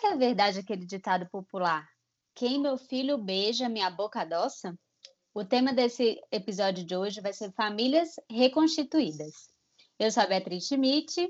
[0.00, 1.86] que é verdade aquele ditado popular?
[2.34, 4.74] Quem meu filho beija, minha boca adoça?
[5.34, 9.50] O tema desse episódio de hoje vai ser famílias reconstituídas.
[9.98, 11.28] Eu sou a Beatriz Schmidt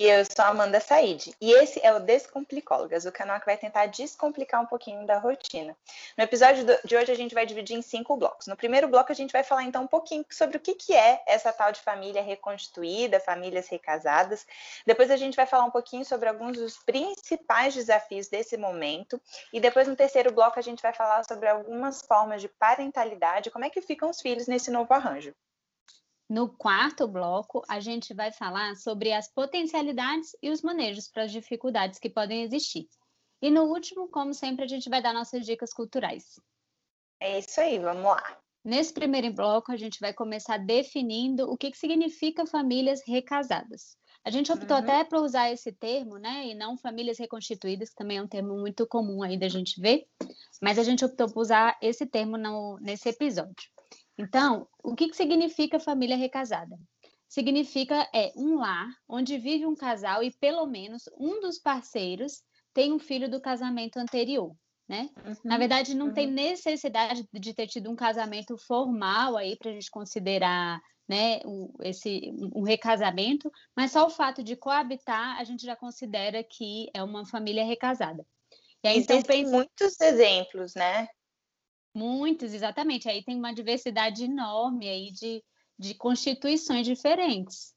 [0.00, 1.36] e eu sou Amanda Said.
[1.38, 5.76] E esse é o Descomplicólogas, o canal que vai tentar descomplicar um pouquinho da rotina.
[6.16, 8.46] No episódio de hoje, a gente vai dividir em cinco blocos.
[8.46, 11.22] No primeiro bloco, a gente vai falar então um pouquinho sobre o que, que é
[11.26, 14.46] essa tal de família reconstituída, famílias recasadas.
[14.86, 19.20] Depois, a gente vai falar um pouquinho sobre alguns dos principais desafios desse momento.
[19.52, 23.66] E depois, no terceiro bloco, a gente vai falar sobre algumas formas de parentalidade, como
[23.66, 25.34] é que ficam os filhos nesse novo arranjo.
[26.30, 31.32] No quarto bloco, a gente vai falar sobre as potencialidades e os manejos para as
[31.32, 32.88] dificuldades que podem existir.
[33.42, 36.38] E no último, como sempre, a gente vai dar nossas dicas culturais.
[37.18, 38.38] É isso aí, vamos lá.
[38.64, 43.96] Nesse primeiro bloco, a gente vai começar definindo o que, que significa famílias recasadas.
[44.24, 44.84] A gente optou uhum.
[44.84, 46.46] até para usar esse termo, né?
[46.46, 50.06] E não famílias reconstituídas, que também é um termo muito comum aí da gente ver,
[50.62, 53.68] mas a gente optou por usar esse termo no, nesse episódio.
[54.20, 56.78] Então, o que, que significa família recasada?
[57.28, 62.42] Significa é um lar onde vive um casal e pelo menos um dos parceiros
[62.74, 64.54] tem um filho do casamento anterior,
[64.88, 65.08] né?
[65.24, 66.14] Uhum, Na verdade, não uhum.
[66.14, 71.72] tem necessidade de ter tido um casamento formal aí para a gente considerar, né, o,
[71.82, 77.02] esse um recasamento, mas só o fato de coabitar a gente já considera que é
[77.02, 78.24] uma família recasada.
[78.82, 81.06] E aí, então, tem muitos exemplos, né?
[81.94, 83.08] Muitos, exatamente.
[83.08, 85.42] Aí tem uma diversidade enorme aí de,
[85.78, 87.74] de constituições diferentes.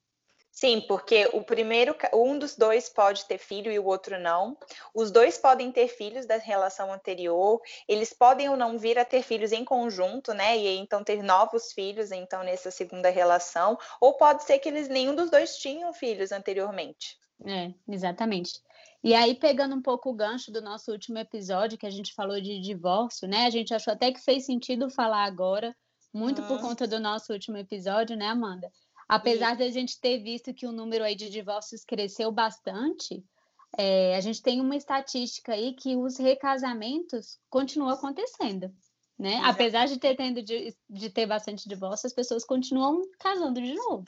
[0.53, 4.55] Sim, porque o primeiro, um dos dois pode ter filho e o outro não.
[4.93, 7.59] Os dois podem ter filhos da relação anterior.
[7.87, 10.55] Eles podem ou não vir a ter filhos em conjunto, né?
[10.55, 13.79] E então ter novos filhos, então nessa segunda relação.
[13.99, 17.17] Ou pode ser que eles nenhum dos dois tinham filhos anteriormente.
[17.43, 18.61] É, exatamente.
[19.03, 22.39] E aí, pegando um pouco o gancho do nosso último episódio, que a gente falou
[22.39, 23.45] de divórcio, né?
[23.45, 25.75] A gente achou até que fez sentido falar agora,
[26.13, 28.71] muito por conta do nosso último episódio, né, Amanda?
[29.09, 33.21] Apesar de a gente ter visto que o número aí de divórcios cresceu bastante,
[33.77, 38.73] é, a gente tem uma estatística aí que os recasamentos continuam acontecendo,
[39.19, 39.41] né?
[39.43, 44.07] Apesar de ter, tendo de, de ter bastante divórcio, as pessoas continuam casando de novo.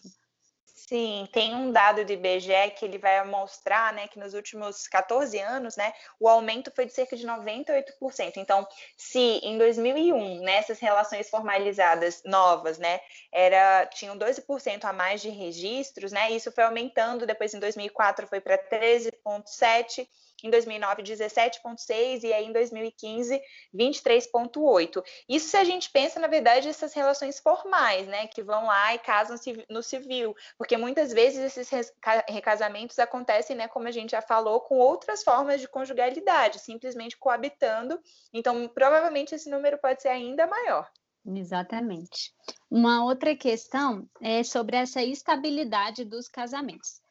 [0.78, 5.40] Sim, tem um dado do IBGE que ele vai mostrar, né, que nos últimos 14
[5.40, 8.36] anos, né, o aumento foi de cerca de 98%.
[8.36, 13.00] Então, se em 2001, nessas né, relações formalizadas novas, né,
[13.32, 18.42] era tinham 12% a mais de registros, né, isso foi aumentando, depois em 2004 foi
[18.42, 20.06] para 13.7
[20.44, 23.42] em 2009 17,6 e aí em 2015
[23.74, 25.04] 23,8.
[25.28, 29.00] Isso se a gente pensa, na verdade, essas relações formais, né, que vão lá e
[29.00, 29.38] casam
[29.70, 31.94] no civil, porque muitas vezes esses
[32.28, 38.00] recasamentos acontecem, né, como a gente já falou, com outras formas de conjugalidade, simplesmente coabitando.
[38.34, 40.90] Então, provavelmente esse número pode ser ainda maior.
[41.26, 42.32] Exatamente.
[42.70, 47.02] Uma outra questão é sobre essa estabilidade dos casamentos.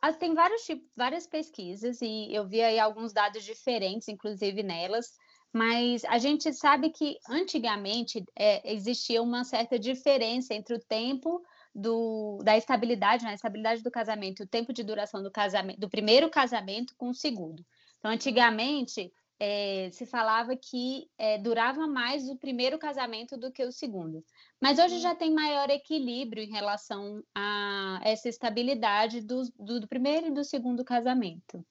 [0.00, 5.06] Ah, tem vários tipos, várias pesquisas e eu vi aí alguns dados diferentes, inclusive nelas,
[5.52, 11.42] mas a gente sabe que antigamente é, existia uma certa diferença entre o tempo
[11.74, 15.88] do, da estabilidade, né, a estabilidade do casamento, o tempo de duração do casamento, do
[15.88, 17.64] primeiro casamento com o segundo.
[17.98, 23.72] Então, antigamente é, se falava que é, durava mais o primeiro casamento do que o
[23.72, 24.24] segundo.
[24.60, 30.28] Mas hoje já tem maior equilíbrio em relação a essa estabilidade do, do, do primeiro
[30.28, 31.64] e do segundo casamento.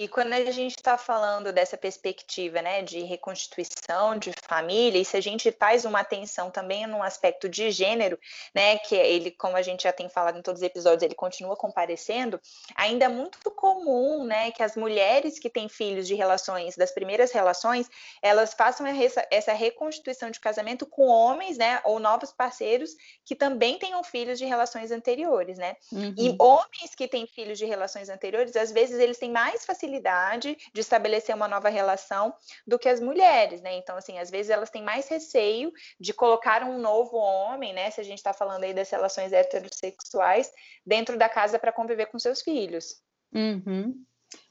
[0.00, 5.14] E quando a gente está falando dessa perspectiva né, de reconstituição de família, e se
[5.14, 8.18] a gente faz uma atenção também no aspecto de gênero,
[8.54, 11.54] né, que ele, como a gente já tem falado em todos os episódios, ele continua
[11.54, 12.40] comparecendo,
[12.74, 17.30] ainda é muito comum né, que as mulheres que têm filhos de relações, das primeiras
[17.30, 17.86] relações,
[18.22, 18.86] elas façam
[19.30, 24.46] essa reconstituição de casamento com homens, né, ou novos parceiros que também tenham filhos de
[24.46, 25.76] relações anteriores, né?
[25.92, 26.14] Uhum.
[26.16, 30.56] E homens que têm filhos de relações anteriores, às vezes eles têm mais facilidade facilidade
[30.72, 32.32] de estabelecer uma nova relação
[32.66, 33.76] do que as mulheres, né?
[33.76, 37.90] Então, assim, às vezes elas têm mais receio de colocar um novo homem, né?
[37.90, 40.50] Se a gente está falando aí das relações heterossexuais,
[40.86, 43.02] dentro da casa para conviver com seus filhos.
[43.34, 43.94] Uhum.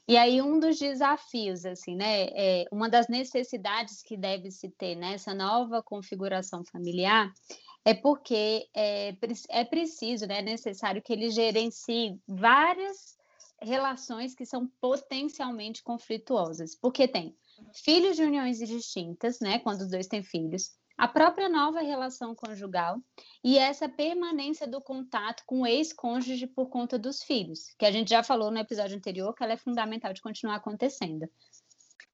[0.06, 2.26] E aí, um dos desafios, assim, né?
[2.34, 7.32] É, uma das necessidades que deve se ter nessa nova configuração familiar
[7.82, 9.14] é porque é,
[9.48, 13.18] é preciso, né, é necessário que ele gerencie várias
[13.62, 17.36] relações que são potencialmente conflituosas, porque tem
[17.74, 20.70] filhos de uniões distintas, né, quando os dois têm filhos,
[21.00, 22.98] a própria nova relação conjugal
[23.42, 28.10] e essa permanência do contato com o ex-cônjuge por conta dos filhos, que a gente
[28.10, 31.26] já falou no episódio anterior que ela é fundamental de continuar acontecendo.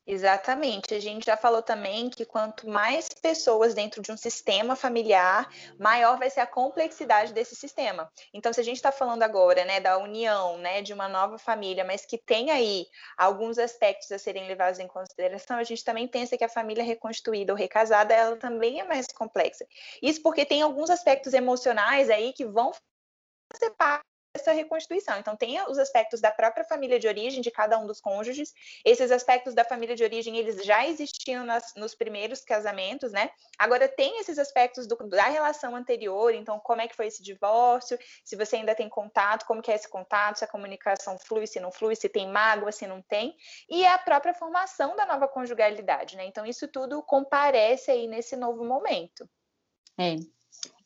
[0.09, 0.95] Exatamente.
[0.95, 5.51] A gente já falou também que quanto mais pessoas dentro de um sistema familiar,
[5.81, 8.09] maior vai ser a complexidade desse sistema.
[8.33, 11.85] Então, se a gente está falando agora, né, da união, né, de uma nova família,
[11.85, 12.87] mas que tem aí
[13.19, 17.53] alguns aspectos a serem levados em consideração, a gente também pensa que a família reconstituída
[17.53, 19.67] ou recasada, ela também é mais complexa.
[20.01, 22.71] Isso porque tem alguns aspectos emocionais aí que vão
[23.53, 25.19] fazer parte essa reconstituição.
[25.19, 28.55] Então, tem os aspectos da própria família de origem de cada um dos cônjuges.
[28.85, 33.31] Esses aspectos da família de origem, eles já existiam nas, nos primeiros casamentos, né?
[33.59, 36.33] Agora, tem esses aspectos do, da relação anterior.
[36.35, 37.99] Então, como é que foi esse divórcio?
[38.25, 40.39] Se você ainda tem contato, como que é esse contato?
[40.39, 43.35] Se a comunicação flui, se não flui, se tem mágoa, se não tem.
[43.69, 46.25] E a própria formação da nova conjugalidade, né?
[46.27, 49.29] Então, isso tudo comparece aí nesse novo momento.
[49.99, 50.17] É,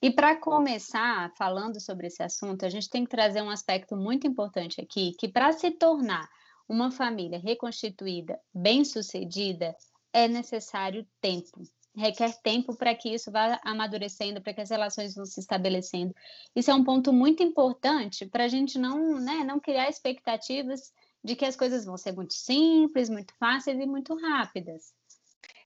[0.03, 4.27] e para começar falando sobre esse assunto, a gente tem que trazer um aspecto muito
[4.27, 6.29] importante aqui, que para se tornar
[6.69, 9.75] uma família reconstituída, bem-sucedida,
[10.13, 11.63] é necessário tempo.
[11.97, 16.15] Requer tempo para que isso vá amadurecendo, para que as relações vão se estabelecendo.
[16.55, 20.93] Isso é um ponto muito importante para a gente não, né, não criar expectativas
[21.23, 24.95] de que as coisas vão ser muito simples, muito fáceis e muito rápidas.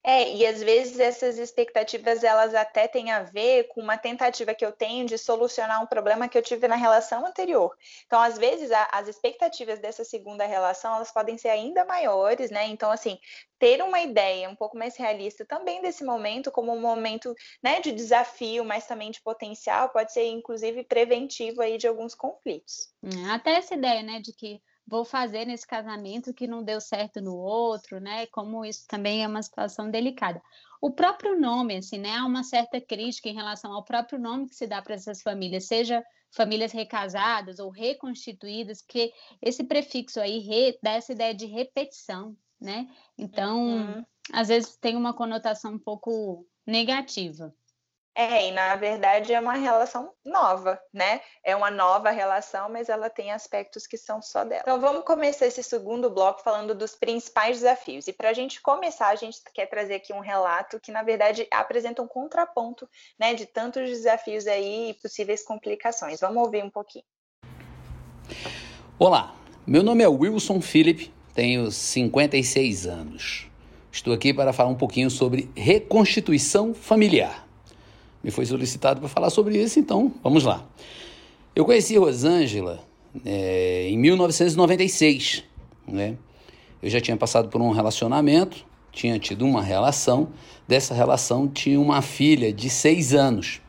[0.07, 4.65] É, e às vezes essas expectativas elas até têm a ver com uma tentativa que
[4.65, 7.75] eu tenho de solucionar um problema que eu tive na relação anterior.
[8.05, 12.67] Então, às vezes a, as expectativas dessa segunda relação elas podem ser ainda maiores, né?
[12.67, 13.19] Então, assim,
[13.59, 17.91] ter uma ideia um pouco mais realista também desse momento como um momento, né, de
[17.91, 22.93] desafio, mas também de potencial, pode ser inclusive preventivo aí de alguns conflitos.
[23.03, 27.21] É, até essa ideia, né, de que vou fazer nesse casamento que não deu certo
[27.21, 28.27] no outro, né?
[28.27, 30.43] Como isso também é uma situação delicada.
[30.81, 32.17] O próprio nome, assim, né?
[32.17, 35.67] Há uma certa crítica em relação ao próprio nome que se dá para essas famílias,
[35.67, 42.37] seja famílias recasadas ou reconstituídas, que esse prefixo aí re, dá essa ideia de repetição,
[42.61, 42.89] né?
[43.17, 44.05] Então, uhum.
[44.33, 47.55] às vezes tem uma conotação um pouco negativa.
[48.17, 51.21] É, e na verdade é uma relação nova, né?
[51.43, 54.63] É uma nova relação, mas ela tem aspectos que são só dela.
[54.63, 58.07] Então vamos começar esse segundo bloco falando dos principais desafios.
[58.07, 61.49] E para a gente começar, a gente quer trazer aqui um relato que, na verdade,
[61.51, 62.89] apresenta um contraponto
[63.19, 66.21] né, de tantos desafios aí e possíveis complicações.
[66.21, 67.05] Vamos ouvir um pouquinho.
[68.97, 69.35] Olá,
[69.67, 73.49] meu nome é Wilson Philip, tenho 56 anos.
[73.91, 77.44] Estou aqui para falar um pouquinho sobre reconstituição familiar
[78.25, 80.67] me foi solicitado para falar sobre isso, então vamos lá.
[81.55, 82.81] Eu conheci Rosângela
[83.23, 85.45] é, em 1996,
[85.87, 86.17] né?
[86.83, 90.31] Eu já tinha passado por um relacionamento, tinha tido uma relação,
[90.67, 93.61] dessa relação tinha uma filha de seis anos.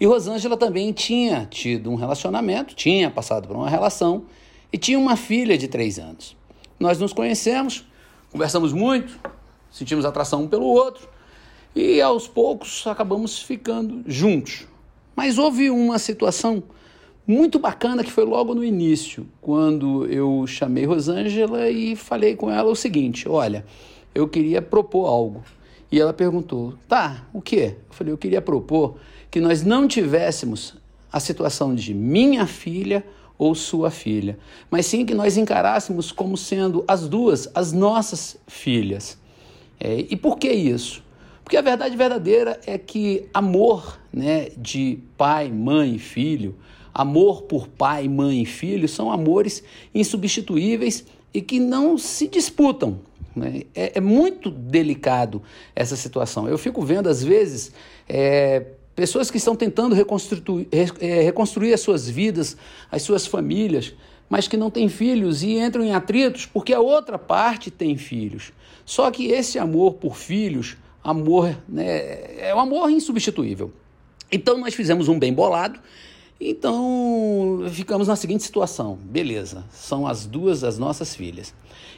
[0.00, 4.24] E Rosângela também tinha tido um relacionamento, tinha passado por uma relação
[4.72, 6.36] e tinha uma filha de três anos.
[6.78, 7.86] Nós nos conhecemos,
[8.32, 9.16] conversamos muito,
[9.70, 11.08] sentimos atração um pelo outro,
[11.74, 14.66] e aos poucos acabamos ficando juntos.
[15.16, 16.62] Mas houve uma situação
[17.26, 22.70] muito bacana que foi logo no início, quando eu chamei Rosângela e falei com ela
[22.70, 23.64] o seguinte: olha,
[24.14, 25.42] eu queria propor algo.
[25.90, 27.76] E ela perguntou: tá, o quê?
[27.88, 28.96] Eu falei: eu queria propor
[29.30, 30.74] que nós não tivéssemos
[31.12, 33.04] a situação de minha filha
[33.38, 34.38] ou sua filha,
[34.70, 39.18] mas sim que nós encarássemos como sendo as duas as nossas filhas.
[39.78, 41.02] É, e por que isso?
[41.42, 46.56] Porque a verdade verdadeira é que amor né, de pai, mãe e filho,
[46.94, 49.62] amor por pai, mãe e filho, são amores
[49.94, 53.00] insubstituíveis e que não se disputam.
[53.34, 53.62] Né?
[53.74, 55.42] É, é, muito delicado
[55.74, 56.48] essa situação.
[56.48, 57.72] Eu fico vendo, às vezes,
[58.08, 60.68] é, pessoas que estão tentando reconstruir,
[61.00, 62.56] é, reconstruir as suas vidas,
[62.90, 63.94] as suas famílias,
[64.28, 68.52] mas que não têm filhos e entram em atritos porque a outra parte tem filhos.
[68.84, 73.72] Só que esse amor por filhos amor, né, é um amor insubstituível.
[74.30, 75.78] Então nós fizemos um bem bolado,
[76.40, 81.54] então ficamos na seguinte situação: beleza, são as duas as nossas filhas.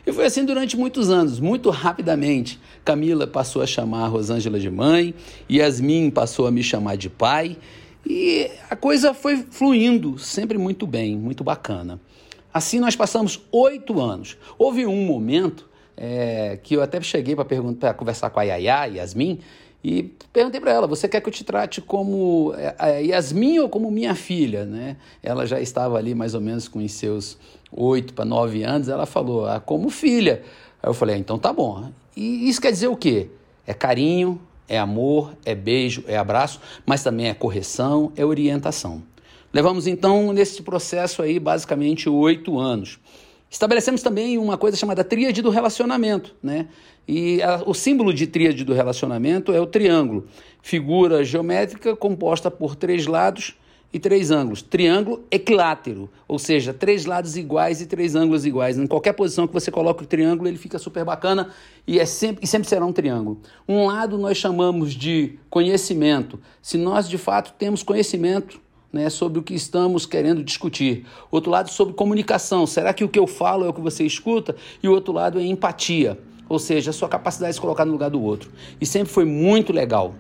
[0.07, 2.61] E foi assim durante muitos anos, muito rapidamente.
[2.85, 5.15] Camila passou a chamar a Rosângela de mãe,
[5.51, 7.57] Yasmin passou a me chamar de pai,
[8.05, 11.99] e a coisa foi fluindo sempre muito bem, muito bacana.
[12.53, 14.37] Assim nós passamos oito anos.
[14.59, 19.41] Houve um momento é, que eu até cheguei para perguntar, conversar com a Yaya, Yasmin,
[19.85, 23.69] e perguntei para ela: você quer que eu te trate como é, a Yasmin ou
[23.69, 24.65] como minha filha?
[24.65, 24.97] Né?
[25.23, 27.37] Ela já estava ali mais ou menos com os seus
[27.71, 28.89] oito para nove anos.
[28.89, 30.43] Ela falou: ah, como filha.
[30.83, 31.91] Aí eu falei: ah, então tá bom.
[32.17, 33.29] E isso quer dizer o quê?
[33.67, 39.03] É carinho, É amor, é beijo, é abraço, mas também é correção, é orientação.
[39.53, 42.99] Levamos então nesse processo aí basicamente oito anos.
[43.55, 46.67] Estabelecemos também uma coisa chamada tríade do relacionamento, né?
[47.07, 50.27] E a, o símbolo de tríade do relacionamento é o triângulo,
[50.61, 53.55] figura geométrica composta por três lados
[53.93, 54.61] e três ângulos.
[54.61, 58.77] Triângulo equilátero, ou seja, três lados iguais e três ângulos iguais.
[58.77, 61.51] Em qualquer posição que você coloque o triângulo, ele fica super bacana
[61.87, 63.41] e, é sempre, e sempre será um triângulo.
[63.69, 66.41] Um lado nós chamamos de conhecimento.
[66.61, 68.64] Se nós de fato temos conhecimento
[68.95, 71.05] né, sobre o que estamos querendo discutir.
[71.29, 72.65] Outro lado sobre comunicação.
[72.65, 74.55] Será que o que eu falo é o que você escuta?
[74.81, 77.91] E o outro lado é empatia, ou seja, a sua capacidade de se colocar no
[77.91, 78.51] lugar do outro.
[78.81, 80.15] E sempre foi muito legal.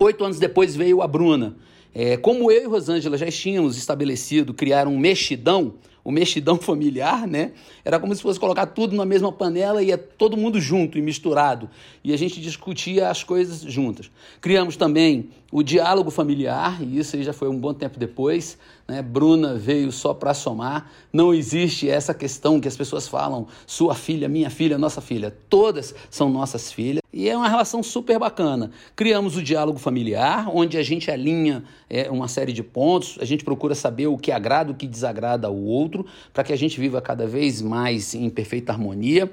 [0.00, 1.56] Oito anos depois veio a Bruna.
[1.94, 5.74] É, como eu e Rosângela já tínhamos estabelecido criar um mexidão,
[6.04, 7.52] o mexidão familiar, né?
[7.84, 11.02] Era como se fosse colocar tudo na mesma panela e ia todo mundo junto e
[11.02, 11.68] misturado.
[12.04, 14.10] E a gente discutia as coisas juntas.
[14.40, 18.58] Criamos também o diálogo familiar, e isso aí já foi um bom tempo depois.
[18.86, 19.00] Né?
[19.00, 20.90] Bruna veio só para somar.
[21.12, 25.34] Não existe essa questão que as pessoas falam, sua filha, minha filha, nossa filha.
[25.48, 27.03] Todas são nossas filhas.
[27.16, 28.72] E é uma relação super bacana.
[28.96, 33.44] Criamos o diálogo familiar, onde a gente alinha é, uma série de pontos, a gente
[33.44, 37.00] procura saber o que agrada, o que desagrada ao outro, para que a gente viva
[37.00, 39.30] cada vez mais em perfeita harmonia.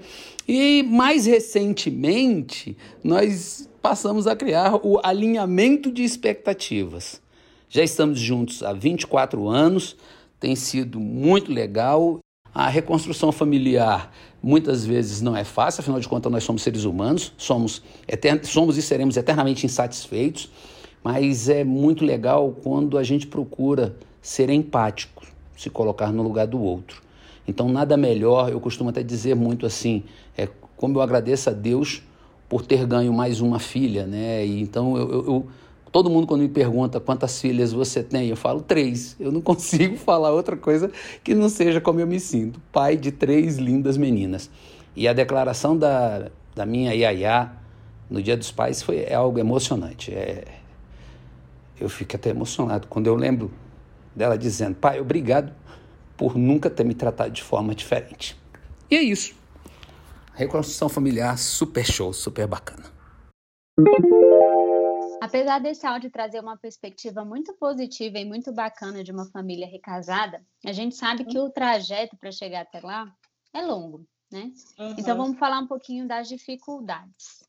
[0.48, 7.20] E mais recentemente, nós passamos a criar o alinhamento de expectativas.
[7.68, 9.98] Já estamos juntos há 24 anos,
[10.40, 12.21] tem sido muito legal.
[12.54, 14.12] A reconstrução familiar
[14.44, 17.82] muitas vezes não é fácil, afinal de contas, nós somos seres humanos, somos,
[18.44, 20.50] somos e seremos eternamente insatisfeitos,
[21.04, 25.24] mas é muito legal quando a gente procura ser empático,
[25.56, 27.02] se colocar no lugar do outro.
[27.48, 30.04] Então, nada melhor, eu costumo até dizer muito assim,
[30.38, 32.04] é como eu agradeço a Deus
[32.50, 34.46] por ter ganho mais uma filha, né?
[34.46, 35.48] E então eu, eu,
[35.92, 39.16] todo mundo quando me pergunta quantas filhas você tem, eu falo três.
[39.20, 40.92] Eu não consigo falar outra coisa
[41.24, 44.50] que não seja como eu me sinto, pai de três lindas meninas.
[44.96, 47.52] E a declaração da, da minha Yaya
[48.10, 50.14] no Dia dos Pais foi é algo emocionante.
[50.14, 50.46] É,
[51.80, 53.52] eu fico até emocionado quando eu lembro
[54.16, 55.54] dela dizendo: Pai, obrigado
[56.18, 58.38] por nunca ter me tratado de forma diferente.
[58.90, 59.34] E é isso.
[60.36, 62.84] Reconstrução familiar, super show, super bacana.
[65.22, 70.44] Apesar desse áudio trazer uma perspectiva muito positiva e muito bacana de uma família recasada,
[70.66, 73.06] a gente sabe que o trajeto para chegar até lá
[73.54, 74.52] é longo, né?
[74.80, 74.96] Uhum.
[74.98, 77.42] Então vamos falar um pouquinho das dificuldades.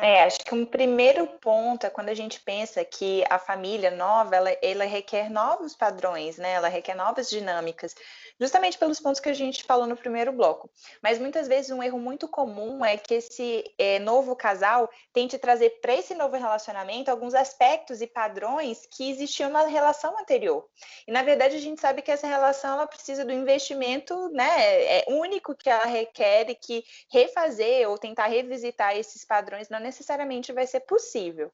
[0.00, 4.34] É, acho que um primeiro ponto é quando a gente pensa que a família nova,
[4.34, 6.52] ela, ela requer novos padrões, né?
[6.52, 7.94] Ela requer novas dinâmicas
[8.40, 10.70] justamente pelos pontos que a gente falou no primeiro bloco.
[11.02, 15.70] Mas muitas vezes um erro muito comum é que esse é, novo casal tente trazer
[15.80, 20.66] para esse novo relacionamento alguns aspectos e padrões que existiam na relação anterior.
[21.06, 25.04] E na verdade a gente sabe que essa relação ela precisa do investimento né, é
[25.08, 30.66] único que ela requer e que refazer ou tentar revisitar esses padrões não necessariamente vai
[30.66, 31.52] ser possível.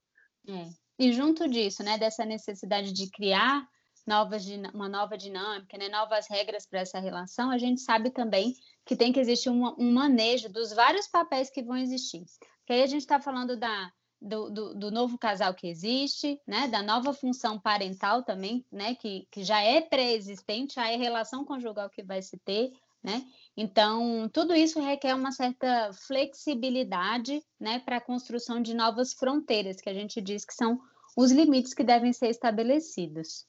[0.48, 0.68] É.
[0.98, 3.66] E junto disso, né, dessa necessidade de criar
[4.10, 8.96] novas, uma nova dinâmica, né, novas regras para essa relação, a gente sabe também que
[8.96, 12.24] tem que existir um, um manejo dos vários papéis que vão existir.
[12.58, 16.66] Porque aí a gente está falando da, do, do, do, novo casal que existe, né,
[16.66, 21.88] da nova função parental também, né, que, que já é pré-existente, já é relação conjugal
[21.88, 23.24] que vai se ter, né?
[23.56, 29.88] Então, tudo isso requer uma certa flexibilidade, né, para a construção de novas fronteiras, que
[29.88, 30.80] a gente diz que são
[31.16, 33.48] os limites que devem ser estabelecidos.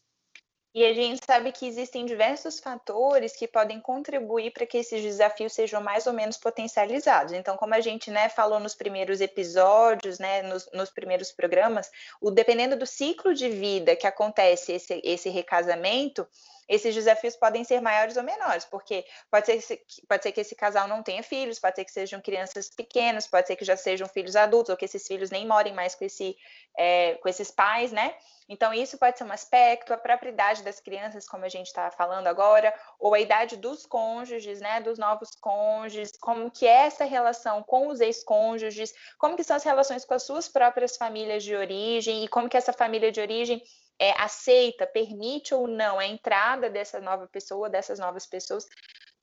[0.73, 5.51] E a gente sabe que existem diversos fatores que podem contribuir para que esses desafios
[5.51, 7.33] sejam mais ou menos potencializados.
[7.33, 12.31] Então, como a gente né, falou nos primeiros episódios, né, nos, nos, primeiros programas, o,
[12.31, 16.25] dependendo do ciclo de vida que acontece esse, esse recasamento,
[16.71, 20.87] esses desafios podem ser maiores ou menores, porque pode ser, pode ser que esse casal
[20.87, 24.37] não tenha filhos, pode ser que sejam crianças pequenas, pode ser que já sejam filhos
[24.37, 26.37] adultos, ou que esses filhos nem morem mais com, esse,
[26.77, 28.15] é, com esses pais, né?
[28.47, 31.91] Então, isso pode ser um aspecto, a própria idade das crianças, como a gente está
[31.91, 37.03] falando agora, ou a idade dos cônjuges, né, dos novos cônjuges, como que é essa
[37.03, 41.53] relação com os ex-cônjuges, como que são as relações com as suas próprias famílias de
[41.53, 43.61] origem, e como que essa família de origem
[44.01, 48.67] é, aceita, permite ou não a entrada dessa nova pessoa, dessas novas pessoas,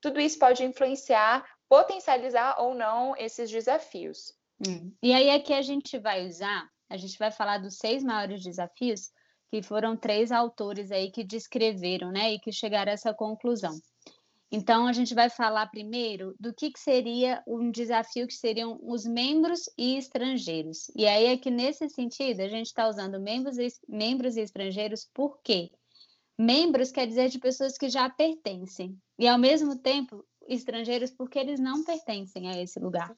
[0.01, 4.33] tudo isso pode influenciar, potencializar ou não esses desafios.
[4.65, 4.93] Hum.
[5.03, 9.11] E aí aqui a gente vai usar, a gente vai falar dos seis maiores desafios
[9.51, 13.77] que foram três autores aí que descreveram, né, e que chegaram a essa conclusão.
[14.51, 19.05] Então, a gente vai falar primeiro do que, que seria um desafio que seriam os
[19.05, 20.91] membros e estrangeiros.
[20.97, 25.07] E aí é que, nesse sentido, a gente está usando membros e, membros e estrangeiros
[25.13, 25.71] por quê?
[26.39, 31.61] Membros quer dizer de pessoas que já pertencem, e ao mesmo tempo, estrangeiros porque eles
[31.61, 33.15] não pertencem a esse lugar.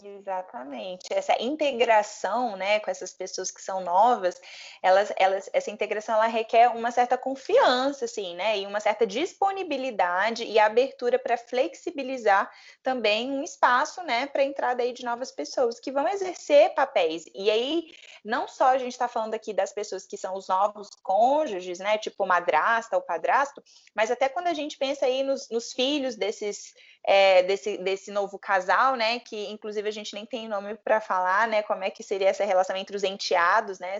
[0.00, 1.12] Exatamente.
[1.12, 4.40] Essa integração, né, com essas pessoas que são novas,
[4.82, 10.44] elas, elas, essa integração ela requer uma certa confiança, assim, né, e uma certa disponibilidade
[10.44, 12.50] e abertura para flexibilizar
[12.82, 17.24] também um espaço, né, para entrada aí de novas pessoas que vão exercer papéis.
[17.34, 17.84] E aí,
[18.24, 21.98] não só a gente está falando aqui das pessoas que são os novos cônjuges, né,
[21.98, 23.62] tipo madrasta ou padrasto,
[23.94, 26.72] mas até quando a gente pensa aí nos, nos filhos desses
[27.04, 29.18] é, desse, desse novo casal, né?
[29.18, 31.62] Que inclusive a gente nem tem nome para falar, né?
[31.62, 33.98] Como é que seria essa relação entre os enteados, né?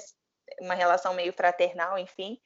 [0.60, 2.38] Uma relação meio fraternal, enfim.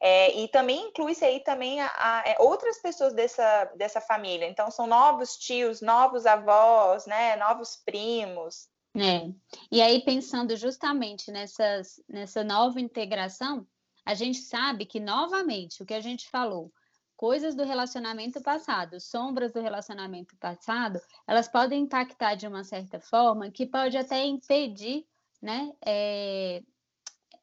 [0.00, 4.46] É, e também inclui-se aí também a, a, é, outras pessoas dessa, dessa família.
[4.46, 7.36] Então, são novos tios, novos avós, né?
[7.36, 8.68] Novos primos.
[8.96, 9.28] É.
[9.72, 13.66] E aí, pensando justamente nessas, nessa nova integração,
[14.06, 16.70] a gente sabe que, novamente, o que a gente falou,
[17.16, 23.50] coisas do relacionamento passado, sombras do relacionamento passado, elas podem impactar de uma certa forma
[23.50, 25.06] que pode até impedir,
[25.40, 26.62] né, é,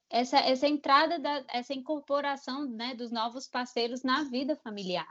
[0.10, 5.08] essa, essa entrada, da, essa incorporação, né, dos novos parceiros na vida familiar.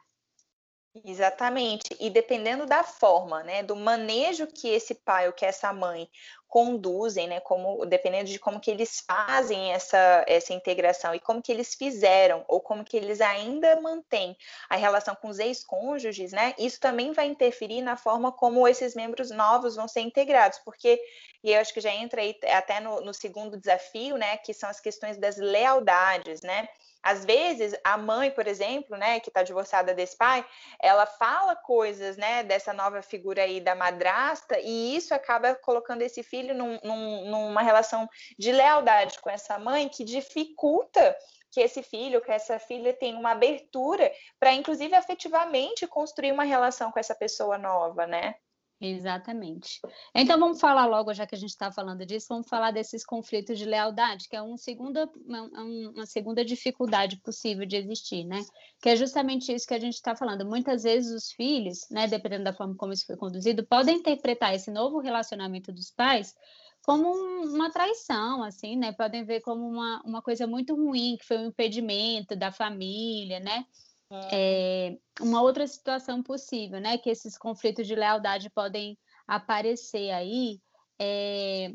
[1.04, 1.96] Exatamente.
[2.00, 6.08] E dependendo da forma, né, do manejo que esse pai ou que essa mãe
[6.48, 11.52] conduzem, né, como dependendo de como que eles fazem essa essa integração e como que
[11.52, 14.36] eles fizeram ou como que eles ainda mantêm
[14.68, 16.54] a relação com os ex-cônjuges, né?
[16.58, 21.00] Isso também vai interferir na forma como esses membros novos vão ser integrados, porque
[21.44, 24.68] e eu acho que já entra aí até no, no segundo desafio, né, que são
[24.68, 26.68] as questões das lealdades, né?
[27.02, 30.44] Às vezes, a mãe, por exemplo, né, que está divorciada desse pai,
[30.80, 36.22] ela fala coisas, né, dessa nova figura aí da madrasta, e isso acaba colocando esse
[36.22, 41.16] filho num, num, numa relação de lealdade com essa mãe que dificulta
[41.50, 46.92] que esse filho, que essa filha tenha uma abertura para, inclusive, afetivamente construir uma relação
[46.92, 48.36] com essa pessoa nova, né?
[48.80, 49.78] Exatamente.
[50.14, 53.58] Então vamos falar logo, já que a gente está falando disso, vamos falar desses conflitos
[53.58, 58.40] de lealdade, que é uma segunda, uma segunda dificuldade possível de existir, né?
[58.80, 60.46] Que é justamente isso que a gente está falando.
[60.46, 64.70] Muitas vezes os filhos, né, dependendo da forma como isso foi conduzido, podem interpretar esse
[64.70, 66.34] novo relacionamento dos pais
[66.82, 67.12] como
[67.44, 68.92] uma traição, assim, né?
[68.92, 73.66] Podem ver como uma, uma coisa muito ruim, que foi um impedimento da família, né?
[74.32, 80.60] É, uma outra situação possível, né, que esses conflitos de lealdade podem aparecer aí,
[81.00, 81.72] é,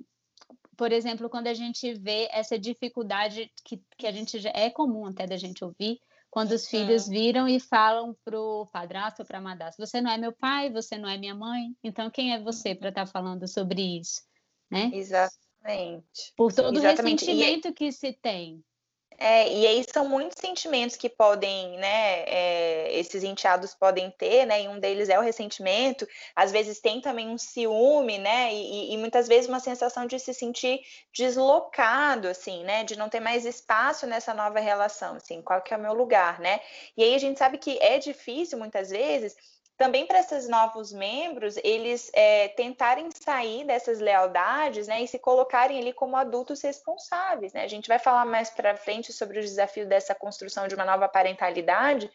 [0.75, 5.05] por exemplo, quando a gente vê essa dificuldade que, que a gente já, é comum
[5.05, 9.37] até da gente ouvir, quando os filhos viram e falam para o padrasto ou para
[9.37, 12.41] a madrasta, você não é meu pai, você não é minha mãe, então quem é
[12.41, 14.21] você para estar tá falando sobre isso,
[14.69, 14.91] né?
[14.93, 16.33] Exatamente.
[16.35, 17.23] Por todo Exatamente.
[17.23, 17.73] o ressentimento e...
[17.73, 18.61] que se tem.
[19.17, 24.63] É, e aí são muitos sentimentos que podem, né, é, esses enteados podem ter, né,
[24.63, 28.97] e um deles é o ressentimento, às vezes tem também um ciúme, né, e, e,
[28.97, 30.81] muitas vezes uma sensação de se sentir
[31.13, 35.77] deslocado, assim, né, de não ter mais espaço nessa nova relação, assim, qual que é
[35.77, 36.59] o meu lugar, né,
[36.97, 39.35] e aí a gente sabe que é difícil muitas vezes
[39.77, 45.79] também para esses novos membros, eles é, tentarem sair dessas lealdades né, e se colocarem
[45.79, 47.51] ali como adultos responsáveis.
[47.53, 47.63] Né?
[47.63, 51.09] A gente vai falar mais para frente sobre o desafio dessa construção de uma nova
[51.09, 52.09] parentalidade,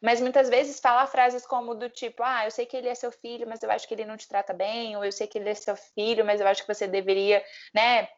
[0.00, 3.12] mas muitas vezes falar frases como do tipo, ah, eu sei que ele é seu
[3.12, 5.50] filho, mas eu acho que ele não te trata bem, ou eu sei que ele
[5.50, 7.44] é seu filho, mas eu acho que você deveria,
[7.74, 8.08] né,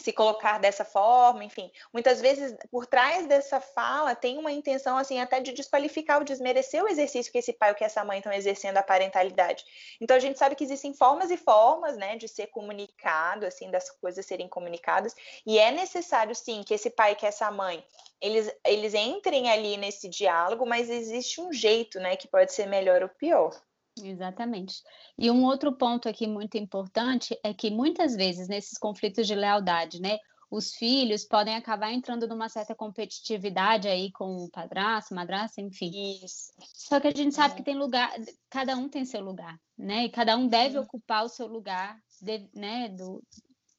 [0.00, 1.70] se colocar dessa forma, enfim.
[1.92, 6.82] Muitas vezes, por trás dessa fala, tem uma intenção, assim, até de desqualificar ou desmerecer
[6.82, 9.64] o exercício que esse pai ou que essa mãe estão exercendo a parentalidade.
[10.00, 13.90] Então, a gente sabe que existem formas e formas, né, de ser comunicado, assim, das
[13.90, 17.84] coisas serem comunicadas, e é necessário, sim, que esse pai que essa mãe,
[18.20, 23.02] eles, eles entrem ali nesse diálogo, mas existe um jeito, né, que pode ser melhor
[23.02, 23.52] ou pior.
[24.00, 24.82] Exatamente.
[25.18, 30.00] E um outro ponto aqui muito importante é que muitas vezes nesses conflitos de lealdade,
[30.00, 30.18] né,
[30.50, 35.90] os filhos podem acabar entrando numa certa competitividade aí com o padrasto, madrasta, enfim.
[36.22, 36.52] Isso.
[36.74, 37.56] Só que a gente sabe é.
[37.56, 38.12] que tem lugar,
[38.50, 40.04] cada um tem seu lugar, né?
[40.04, 42.90] E cada um deve ocupar o seu lugar, de, né?
[42.90, 43.22] Do...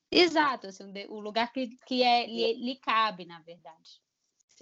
[0.09, 4.02] Exato, assim, o lugar que, que é, lhe, lhe cabe, na verdade.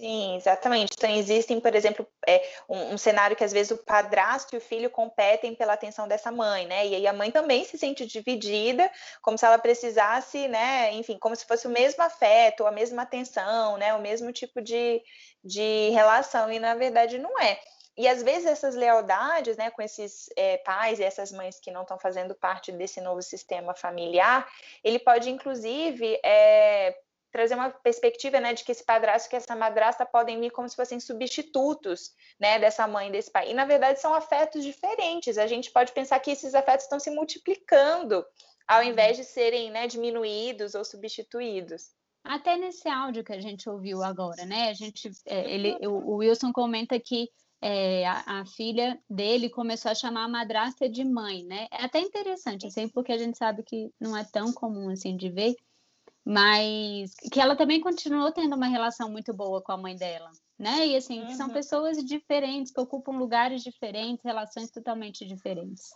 [0.02, 0.94] Sim, exatamente.
[0.98, 4.60] Então, existem, por exemplo, é, um, um, cenário que às vezes o padrasto e o
[4.60, 6.84] filho competem pela atenção dessa mãe, né?
[6.88, 8.90] E aí a mãe também se sente dividida,
[9.22, 10.92] como se ela precisasse, né?
[10.94, 13.94] Enfim, como se fosse o mesmo afeto, a mesma atenção, né?
[13.94, 15.00] O mesmo tipo de,
[15.44, 17.60] de relação, e na verdade não é.
[17.96, 21.82] E às vezes essas lealdades, né, com esses é, pais e essas mães que não
[21.82, 24.48] estão fazendo parte desse novo sistema familiar,
[24.82, 26.92] ele pode inclusive é,
[27.32, 30.76] trazer uma perspectiva, né, de que esse padrasto e essa madrasta podem vir como se
[30.76, 33.50] fossem substitutos, né, dessa mãe desse pai.
[33.50, 35.38] E na verdade são afetos diferentes.
[35.38, 38.24] A gente pode pensar que esses afetos estão se multiplicando
[38.68, 38.88] ao uhum.
[38.88, 41.90] invés de serem, né, diminuídos ou substituídos.
[42.22, 44.68] Até nesse áudio que a gente ouviu agora, né?
[44.68, 47.28] A gente, é, ele, o, o Wilson comenta que
[47.60, 51.66] é, a, a, filha dele começou a chamar a madrasta de mãe, né?
[51.72, 55.30] É até interessante, assim, porque a gente sabe que não é tão comum assim de
[55.30, 55.56] ver,
[56.24, 60.86] mas que ela também continuou tendo uma relação muito boa com a mãe dela, né?
[60.86, 61.34] E assim, uhum.
[61.34, 65.90] são pessoas diferentes, que ocupam lugares diferentes, relações totalmente diferentes.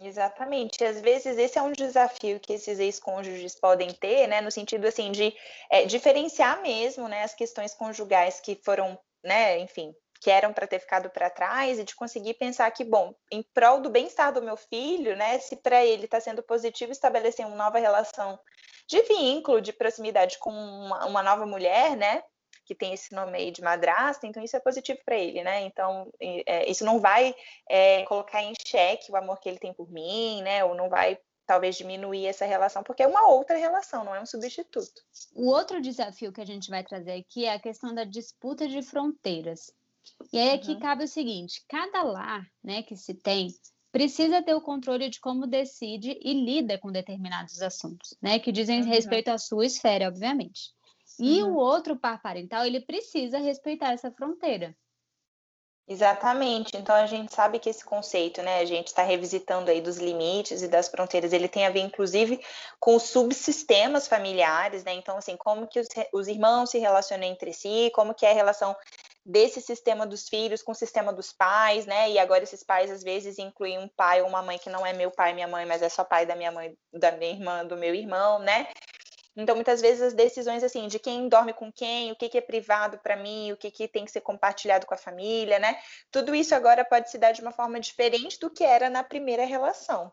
[0.00, 0.82] Exatamente.
[0.82, 5.12] Às vezes esse é um desafio que esses ex-cônjuges podem ter, né, no sentido assim
[5.12, 5.32] de
[5.70, 10.78] é, diferenciar mesmo, né, as questões conjugais que foram, né, enfim, que eram para ter
[10.78, 14.56] ficado para trás e de conseguir pensar que, bom, em prol do bem-estar do meu
[14.56, 18.40] filho, né, se para ele está sendo positivo estabelecer uma nova relação
[18.88, 22.22] de vínculo, de proximidade com uma, uma nova mulher, né,
[22.64, 25.60] que tem esse nome aí de madrasta, então isso é positivo para ele, né?
[25.64, 27.34] Então, é, isso não vai
[27.68, 30.64] é, colocar em xeque o amor que ele tem por mim, né?
[30.64, 34.24] Ou não vai talvez diminuir essa relação, porque é uma outra relação, não é um
[34.24, 35.02] substituto.
[35.34, 38.80] O outro desafio que a gente vai trazer aqui é a questão da disputa de
[38.80, 39.70] fronteiras.
[40.32, 40.78] E aí aqui uhum.
[40.80, 43.48] cabe o seguinte: cada lar né, que se tem
[43.92, 48.40] precisa ter o controle de como decide e lida com determinados assuntos, né?
[48.40, 48.88] Que dizem uhum.
[48.88, 50.72] respeito à sua esfera, obviamente.
[51.18, 51.52] E uhum.
[51.52, 54.76] o outro par parental, ele precisa respeitar essa fronteira.
[55.86, 56.76] Exatamente.
[56.76, 60.62] Então a gente sabe que esse conceito, né, a gente está revisitando aí dos limites
[60.62, 62.40] e das fronteiras, ele tem a ver, inclusive,
[62.80, 64.94] com os subsistemas familiares, né?
[64.94, 68.34] Então, assim, como que os, os irmãos se relacionam entre si, como que é a
[68.34, 68.74] relação
[69.24, 72.10] desse sistema dos filhos com o sistema dos pais, né?
[72.10, 74.92] E agora esses pais às vezes incluem um pai ou uma mãe que não é
[74.92, 77.76] meu pai, minha mãe, mas é só pai da minha mãe, da minha irmã, do
[77.76, 78.68] meu irmão, né?
[79.36, 82.40] Então, muitas vezes as decisões assim de quem dorme com quem, o que, que é
[82.40, 85.76] privado para mim, o que, que tem que ser compartilhado com a família, né?
[86.10, 89.44] Tudo isso agora pode se dar de uma forma diferente do que era na primeira
[89.44, 90.12] relação.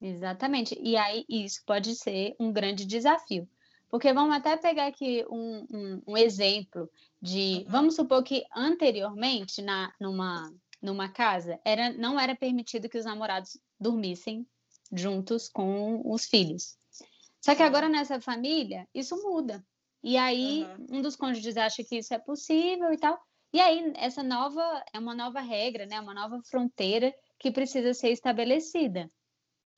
[0.00, 0.76] Exatamente.
[0.80, 3.46] E aí isso pode ser um grande desafio.
[3.92, 7.58] Porque vamos até pegar aqui um, um, um exemplo de.
[7.58, 7.64] Uhum.
[7.68, 10.50] Vamos supor que anteriormente, na, numa,
[10.80, 14.46] numa casa, era, não era permitido que os namorados dormissem
[14.90, 16.78] juntos com os filhos.
[17.38, 19.62] Só que agora nessa família, isso muda.
[20.02, 20.98] E aí, uhum.
[20.98, 23.20] um dos cônjuges acha que isso é possível e tal.
[23.52, 26.00] E aí, essa nova, é uma nova regra, né?
[26.00, 29.10] Uma nova fronteira que precisa ser estabelecida.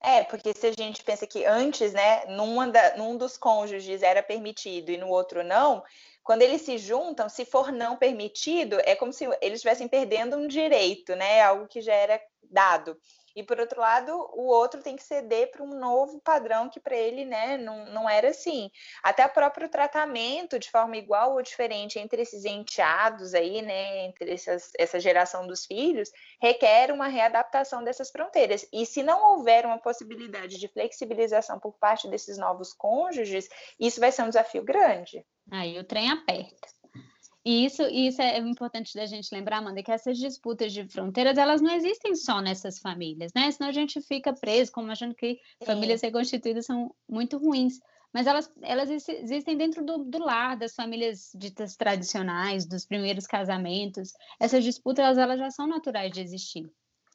[0.06, 4.22] É, porque se a gente pensa que antes, né, numa da, num dos cônjuges era
[4.22, 5.82] permitido e no outro não,
[6.22, 10.46] quando eles se juntam, se for não permitido, é como se eles estivessem perdendo um
[10.46, 11.40] direito, né?
[11.40, 12.98] Algo que já era dado.
[13.34, 16.96] E por outro lado, o outro tem que ceder para um novo padrão que para
[16.96, 18.70] ele, né, não, não era assim.
[19.02, 24.32] Até o próprio tratamento de forma igual ou diferente entre esses enteados aí, né, entre
[24.32, 28.66] essas, essa geração dos filhos, requer uma readaptação dessas fronteiras.
[28.72, 33.48] E se não houver uma possibilidade de flexibilização por parte desses novos cônjuges,
[33.80, 35.24] isso vai ser um desafio grande.
[35.50, 36.68] Aí o trem aperta.
[37.44, 41.60] E isso, isso é importante da gente lembrar, Amanda, que essas disputas de fronteiras, elas
[41.60, 43.50] não existem só nessas famílias, né?
[43.50, 45.66] Senão a gente fica preso, como achando que Sim.
[45.66, 47.80] famílias reconstituídas são muito ruins.
[48.14, 54.12] Mas elas, elas existem dentro do, do lar, das famílias ditas tradicionais, dos primeiros casamentos.
[54.40, 56.64] Essas disputas, elas, elas já são naturais de existir.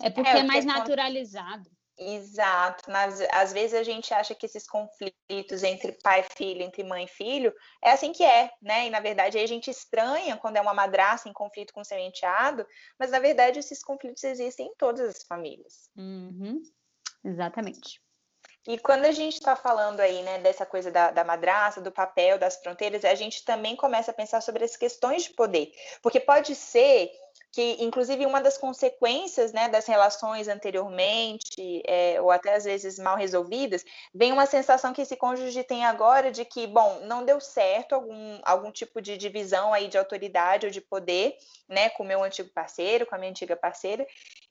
[0.01, 1.69] É porque é, é mais naturalizado.
[1.99, 2.89] Exato.
[3.31, 7.09] Às vezes a gente acha que esses conflitos entre pai e filho, entre mãe e
[7.09, 8.87] filho, é assim que é, né?
[8.87, 12.65] E na verdade a gente estranha quando é uma madraça em conflito com seu enteado,
[12.97, 15.89] mas na verdade esses conflitos existem em todas as famílias.
[15.97, 16.61] Uhum.
[17.23, 18.01] Exatamente.
[18.67, 22.37] E quando a gente está falando aí, né, dessa coisa da, da madraça, do papel,
[22.37, 25.71] das fronteiras, a gente também começa a pensar sobre as questões de poder.
[26.01, 27.11] Porque pode ser
[27.51, 33.15] que inclusive uma das consequências né, das relações anteriormente, é, ou até às vezes mal
[33.15, 37.93] resolvidas, vem uma sensação que esse cônjuge tem agora de que, bom, não deu certo
[37.95, 41.35] algum, algum tipo de divisão aí de autoridade ou de poder,
[41.67, 44.05] né, com o meu antigo parceiro, com a minha antiga parceira,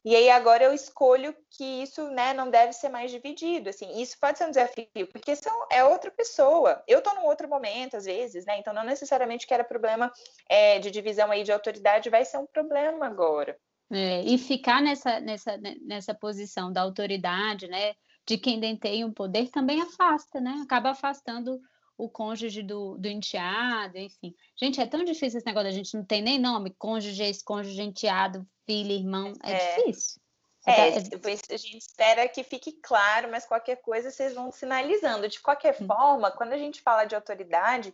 [0.08, 4.16] e aí agora eu escolho que isso, né, não deve ser mais dividido, assim, isso
[4.18, 8.06] pode ser um desafio, porque são, é outra pessoa, eu estou num outro momento, às
[8.06, 10.10] vezes, né, então não necessariamente que era problema
[10.48, 13.54] é, de divisão aí de autoridade vai ser um problema agora.
[13.92, 17.92] É, e ficar nessa, nessa, nessa posição da autoridade, né,
[18.26, 21.60] de quem detém o poder, também afasta, né, acaba afastando
[21.98, 24.32] o cônjuge do, do enteado, enfim.
[24.56, 28.46] Gente, é tão difícil esse negócio, a gente não tem nem nome, cônjuge, ex-cônjuge, enteado,
[28.64, 29.76] filho, irmão, é, é.
[29.76, 30.20] difícil.
[30.64, 35.28] É, a gente espera que fique claro, mas qualquer coisa vocês vão sinalizando.
[35.28, 35.86] De qualquer hum.
[35.86, 37.92] forma, quando a gente fala de autoridade,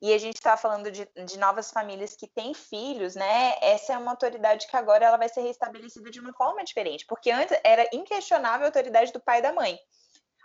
[0.00, 3.54] e a gente está falando de, de, novas famílias que têm filhos, né?
[3.60, 7.30] Essa é uma autoridade que agora ela vai ser restabelecida de uma forma diferente, porque
[7.30, 9.78] antes era inquestionável a autoridade do pai e da mãe.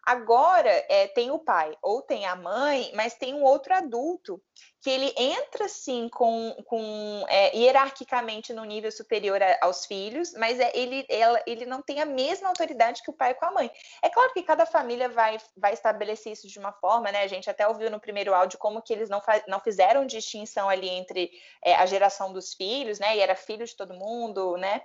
[0.08, 4.42] Agora é, tem o pai ou tem a mãe, mas tem um outro adulto
[4.82, 10.62] que ele entra sim com, com é, hierarquicamente no nível superior a, aos filhos, mas
[10.62, 13.70] é, ele, ela, ele não tem a mesma autoridade que o pai com a mãe.
[14.02, 17.24] É claro que cada família vai, vai estabelecer isso de uma forma, né?
[17.24, 20.88] A gente até ouviu no primeiro áudio como que eles não, não fizeram distinção ali
[20.88, 21.30] entre
[21.62, 23.18] é, a geração dos filhos, né?
[23.18, 24.84] E era filho de todo mundo, né?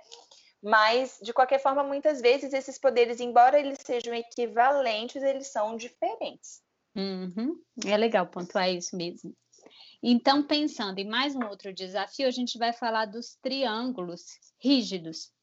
[0.63, 6.61] Mas, de qualquer forma, muitas vezes esses poderes, embora eles sejam equivalentes, eles são diferentes.
[6.95, 7.61] Uhum.
[7.85, 9.35] É legal pontuar isso mesmo.
[10.01, 15.33] Então, pensando em mais um outro desafio, a gente vai falar dos triângulos rígidos,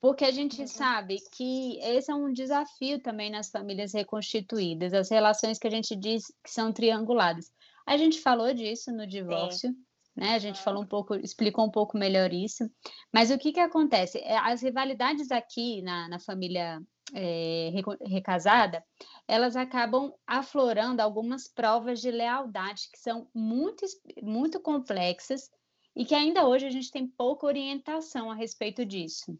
[0.00, 0.66] porque a gente uhum.
[0.66, 5.94] sabe que esse é um desafio também nas famílias reconstituídas, as relações que a gente
[5.94, 7.52] diz que são trianguladas.
[7.86, 9.70] A gente falou disso no divórcio.
[9.70, 10.34] Sim né?
[10.34, 12.70] A gente falou um pouco, explicou um pouco melhor isso.
[13.12, 14.18] Mas o que que acontece?
[14.18, 16.80] É, as rivalidades aqui na, na família
[17.14, 17.70] é,
[18.06, 18.84] recasada,
[19.26, 23.84] elas acabam aflorando algumas provas de lealdade que são muito,
[24.22, 25.50] muito complexas
[25.94, 29.38] e que ainda hoje a gente tem pouca orientação a respeito disso.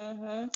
[0.00, 0.50] Uhum.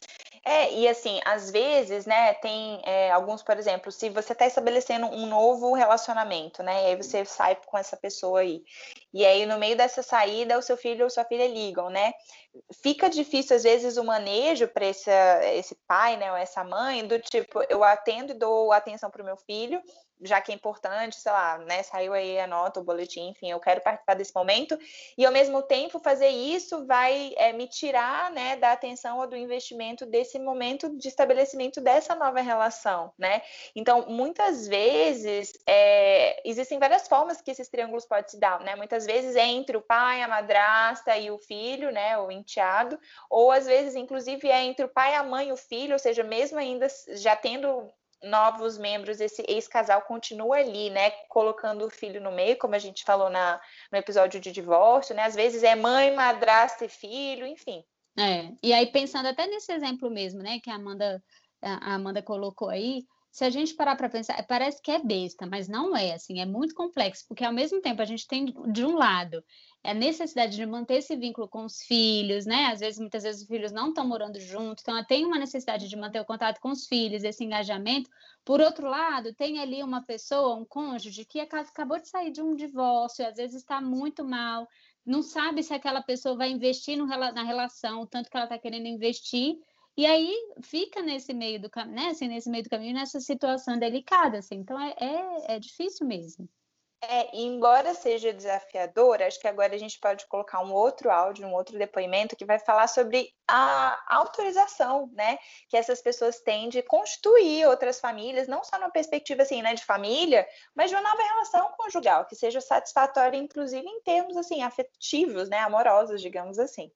[0.45, 5.07] É, e assim, às vezes, né, tem é, alguns, por exemplo, se você está estabelecendo
[5.07, 8.63] um novo relacionamento, né, e aí você sai com essa pessoa aí,
[9.13, 12.13] e aí no meio dessa saída, o seu filho ou sua filha ligam, né,
[12.81, 15.11] fica difícil às vezes o manejo para esse,
[15.55, 19.27] esse pai, né, ou essa mãe, do tipo, eu atendo e dou atenção para o
[19.27, 19.83] meu filho,
[20.23, 23.61] já que é importante, sei lá, né, saiu aí a nota, o boletim, enfim, eu
[23.61, 24.79] quero participar desse momento,
[25.17, 29.37] e ao mesmo tempo fazer isso vai é, me tirar, né, da atenção ou do
[29.37, 33.43] investimento desse momento de estabelecimento dessa nova relação, né?
[33.75, 38.75] Então, muitas vezes, é, existem várias formas que esses triângulos podem se dar, né?
[38.77, 42.99] Muitas vezes é entre o pai, a madrasta e o filho, né, o enteado,
[43.31, 46.23] ou às vezes, inclusive, é entre o pai, a mãe e o filho, ou seja,
[46.23, 47.91] mesmo ainda já tendo
[48.27, 53.05] novos membros, esse ex-casal continua ali, né, colocando o filho no meio, como a gente
[53.05, 53.61] falou na,
[53.91, 57.83] no episódio de divórcio, né, às vezes é mãe, madrasta e filho, enfim.
[58.19, 61.23] É, e aí pensando até nesse exemplo mesmo, né, que a Amanda,
[61.63, 63.03] a Amanda colocou aí,
[63.37, 66.47] se a gente parar para pensar, parece que é besta, mas não é, assim, é
[66.47, 69.45] muito complexo, porque ao mesmo tempo a gente tem, de um lado,
[69.85, 72.69] a necessidade de manter esse vínculo com os filhos, né?
[72.73, 75.97] Às vezes, muitas vezes, os filhos não estão morando junto, então tem uma necessidade de
[75.97, 78.09] manter o contato com os filhos, esse engajamento.
[78.43, 82.57] Por outro lado, tem ali uma pessoa, um cônjuge, que acabou de sair de um
[82.57, 84.67] divórcio, às vezes está muito mal,
[85.05, 88.87] não sabe se aquela pessoa vai investir no, na relação, tanto que ela está querendo
[88.87, 89.59] investir,
[89.97, 92.09] e aí fica nesse meio do caminho, né?
[92.09, 94.57] Assim, nesse meio do caminho, nessa situação delicada, assim.
[94.57, 96.49] Então é, é, é difícil mesmo.
[97.03, 101.53] É, embora seja desafiador, acho que agora a gente pode colocar um outro áudio, um
[101.53, 107.67] outro depoimento que vai falar sobre a autorização, né, que essas pessoas têm de constituir
[107.69, 111.71] outras famílias, não só na perspectiva assim, né, de família, mas de uma nova relação
[111.77, 116.91] conjugal que seja satisfatória, inclusive em termos assim afetivos, né, amorosos, digamos assim.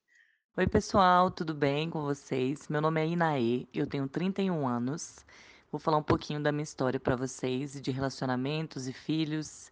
[0.56, 2.68] Oi, pessoal, tudo bem com vocês?
[2.68, 5.24] Meu nome é Inaê, eu tenho 31 anos.
[5.70, 9.70] Vou falar um pouquinho da minha história para vocês, de relacionamentos e filhos.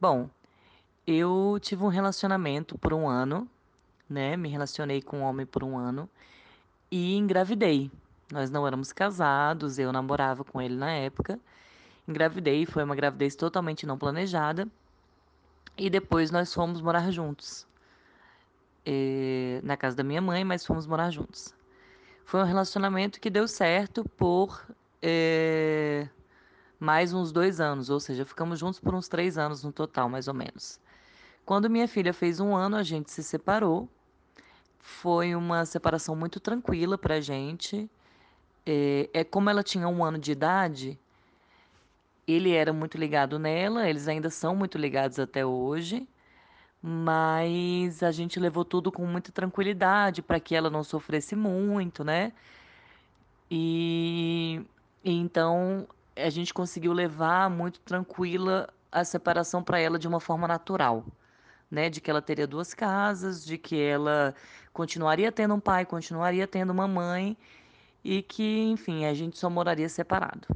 [0.00, 0.30] Bom,
[1.04, 3.50] eu tive um relacionamento por um ano,
[4.08, 4.36] né?
[4.36, 6.08] Me relacionei com um homem por um ano
[6.88, 7.90] e engravidei.
[8.32, 11.38] Nós não éramos casados, eu namorava com ele na época.
[12.06, 14.68] Engravidei, foi uma gravidez totalmente não planejada.
[15.76, 17.66] E depois nós fomos morar juntos
[18.84, 21.54] é, na casa da minha mãe, mas fomos morar juntos.
[22.24, 24.66] Foi um relacionamento que deu certo por
[25.00, 26.08] é,
[26.78, 30.28] mais uns dois anos, ou seja, ficamos juntos por uns três anos no total, mais
[30.28, 30.80] ou menos.
[31.44, 33.88] Quando minha filha fez um ano, a gente se separou.
[34.78, 37.90] Foi uma separação muito tranquila para a gente.
[38.64, 40.98] É, é como ela tinha um ano de idade,
[42.26, 46.06] ele era muito ligado nela, eles ainda são muito ligados até hoje
[46.82, 52.32] mas a gente levou tudo com muita tranquilidade para que ela não sofresse muito, né?
[53.50, 54.60] E,
[55.04, 60.48] e, então a gente conseguiu levar muito tranquila a separação para ela de uma forma
[60.48, 61.04] natural,
[61.70, 61.88] né?
[61.88, 64.34] De que ela teria duas casas, de que ela
[64.72, 67.36] continuaria tendo um pai, continuaria tendo uma mãe
[68.04, 70.48] e que, enfim, a gente só moraria separado.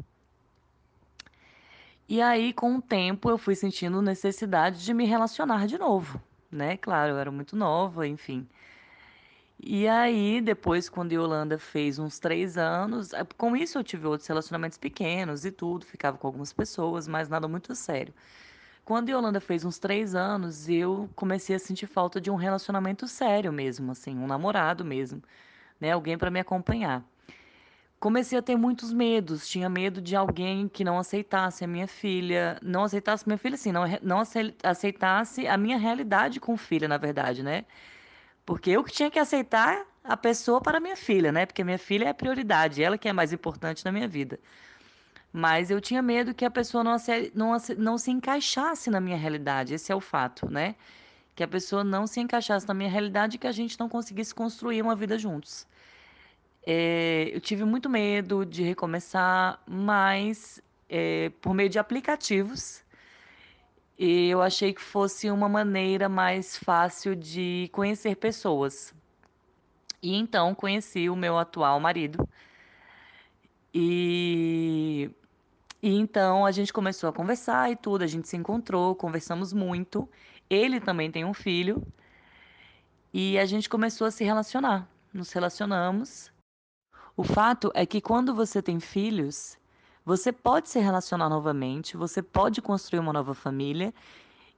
[2.08, 6.76] E aí, com o tempo, eu fui sentindo necessidade de me relacionar de novo, né?
[6.76, 8.46] Claro, eu era muito nova, enfim.
[9.58, 14.06] E aí, depois, quando a Yolanda fez uns três anos, é, com isso eu tive
[14.06, 18.14] outros relacionamentos pequenos e tudo, ficava com algumas pessoas, mas nada muito sério.
[18.84, 23.08] Quando a Yolanda fez uns três anos, eu comecei a sentir falta de um relacionamento
[23.08, 25.22] sério mesmo, assim, um namorado mesmo,
[25.80, 25.92] né?
[25.92, 27.04] Alguém para me acompanhar.
[28.06, 29.48] Comecei a ter muitos medos.
[29.48, 33.72] Tinha medo de alguém que não aceitasse a minha filha, não aceitasse minha filha, assim,
[33.72, 34.22] não, não
[34.62, 37.64] aceitasse a minha realidade com filha, na verdade, né?
[38.44, 41.46] Porque eu que tinha que aceitar a pessoa para minha filha, né?
[41.46, 44.38] Porque minha filha é a prioridade, ela que é mais importante na minha vida.
[45.32, 46.96] Mas eu tinha medo que a pessoa não,
[47.34, 50.76] não, não se encaixasse na minha realidade, esse é o fato, né?
[51.34, 54.32] Que a pessoa não se encaixasse na minha realidade e que a gente não conseguisse
[54.32, 55.66] construir uma vida juntos.
[56.66, 62.84] É, eu tive muito medo de recomeçar, mas é, por meio de aplicativos,
[63.98, 68.94] e eu achei que fosse uma maneira mais fácil de conhecer pessoas.
[70.02, 72.28] E então conheci o meu atual marido.
[73.72, 75.10] E
[75.82, 80.08] e então a gente começou a conversar e tudo, a gente se encontrou, conversamos muito.
[80.50, 81.86] Ele também tem um filho.
[83.12, 84.88] E a gente começou a se relacionar.
[85.12, 86.30] Nos relacionamos.
[87.16, 89.56] O fato é que quando você tem filhos,
[90.04, 93.94] você pode se relacionar novamente, você pode construir uma nova família.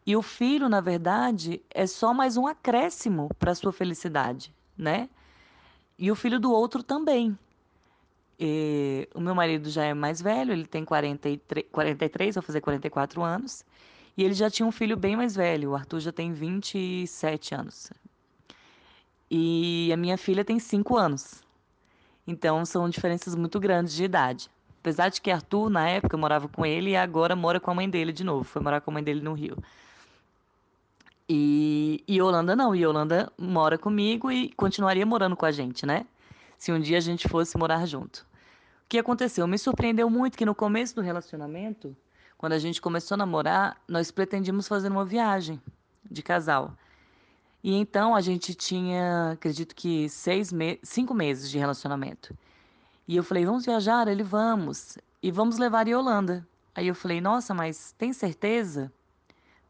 [0.05, 5.09] E o filho, na verdade, é só mais um acréscimo para a sua felicidade, né?
[5.97, 7.39] E o filho do outro também.
[8.41, 13.23] E o meu marido já é mais velho, ele tem 43, 43, vou fazer 44
[13.23, 13.65] anos.
[14.17, 17.93] E ele já tinha um filho bem mais velho, o Arthur já tem 27 anos.
[19.31, 21.47] E a minha filha tem 5 anos.
[22.29, 24.49] Então são diferenças muito grandes de idade.
[24.81, 27.91] Apesar de que Arthur, na época, morava com ele e agora mora com a mãe
[27.91, 28.45] dele de novo.
[28.45, 29.57] Foi morar com a mãe dele no Rio.
[31.29, 32.75] E, e Yolanda não.
[32.75, 36.07] Yolanda mora comigo e continuaria morando com a gente, né?
[36.57, 38.29] Se um dia a gente fosse morar junto
[38.89, 39.47] que aconteceu?
[39.47, 41.95] Me surpreendeu muito que no começo do relacionamento,
[42.39, 45.61] quando a gente começou a namorar, nós pretendíamos fazer uma viagem
[46.11, 46.73] de casal.
[47.63, 52.37] E então a gente tinha, acredito que seis me cinco meses de relacionamento.
[53.07, 54.07] E eu falei, vamos viajar?
[54.07, 54.99] Ele, vamos.
[55.23, 56.47] E vamos levar a Yolanda.
[56.75, 58.93] Aí eu falei, nossa, mas tem certeza?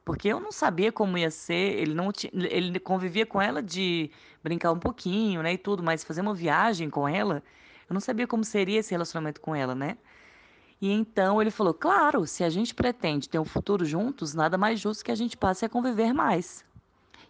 [0.05, 4.11] Porque eu não sabia como ia ser, ele não tinha, ele convivia com ela de
[4.43, 7.43] brincar um pouquinho, né, e tudo, mas fazer uma viagem com ela,
[7.89, 9.99] eu não sabia como seria esse relacionamento com ela, né?
[10.81, 14.81] E então ele falou: claro, se a gente pretende ter um futuro juntos, nada mais
[14.81, 16.65] justo que a gente passe a conviver mais.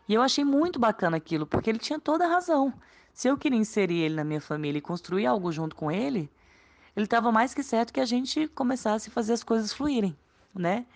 [0.09, 2.73] E eu achei muito bacana aquilo, porque ele tinha toda a razão.
[3.13, 6.31] Se eu queria inserir ele na minha família e construir algo junto com ele,
[6.97, 10.17] ele estava mais que certo que a gente começasse a fazer as coisas fluírem,
[10.55, 10.87] né?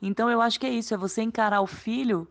[0.00, 2.28] Então eu acho que é isso, é você encarar o filho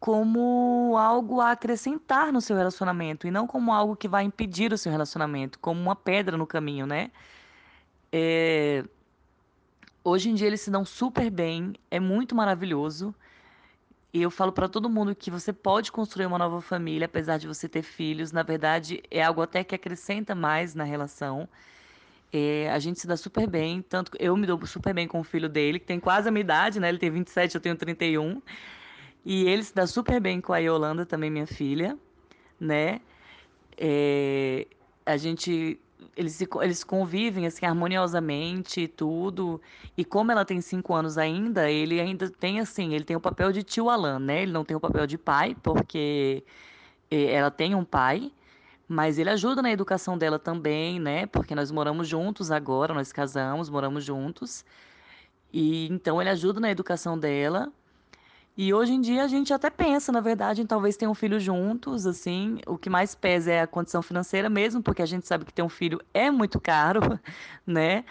[0.00, 4.78] como algo a acrescentar no seu relacionamento e não como algo que vai impedir o
[4.78, 7.10] seu relacionamento, como uma pedra no caminho, né?
[8.12, 8.84] É...
[10.02, 13.14] Hoje em dia eles se dão super bem, é muito maravilhoso.
[14.14, 17.48] E eu falo para todo mundo que você pode construir uma nova família, apesar de
[17.48, 18.30] você ter filhos.
[18.30, 21.48] Na verdade, é algo até que acrescenta mais na relação.
[22.32, 25.24] É, a gente se dá super bem, tanto eu me dou super bem com o
[25.24, 26.88] filho dele, que tem quase a minha idade, né?
[26.90, 28.40] Ele tem 27, eu tenho 31.
[29.24, 31.98] E ele se dá super bem com a Yolanda, também minha filha,
[32.60, 33.00] né?
[33.76, 34.68] É,
[35.04, 35.80] a gente
[36.16, 39.60] eles, se, eles convivem assim harmoniosamente e tudo.
[39.96, 43.52] E como ela tem cinco anos ainda, ele ainda tem assim, ele tem o papel
[43.52, 44.42] de tio Alan, né?
[44.42, 46.44] Ele não tem o papel de pai, porque
[47.10, 48.32] é, ela tem um pai,
[48.88, 51.26] mas ele ajuda na educação dela também, né?
[51.26, 54.64] Porque nós moramos juntos agora, nós casamos, moramos juntos.
[55.52, 57.72] E então ele ajuda na educação dela
[58.56, 61.40] e hoje em dia a gente até pensa, na verdade, em talvez ter um filho
[61.40, 62.60] juntos, assim.
[62.66, 65.62] O que mais pesa é a condição financeira mesmo, porque a gente sabe que ter
[65.62, 67.00] um filho é muito caro,
[67.66, 68.04] né?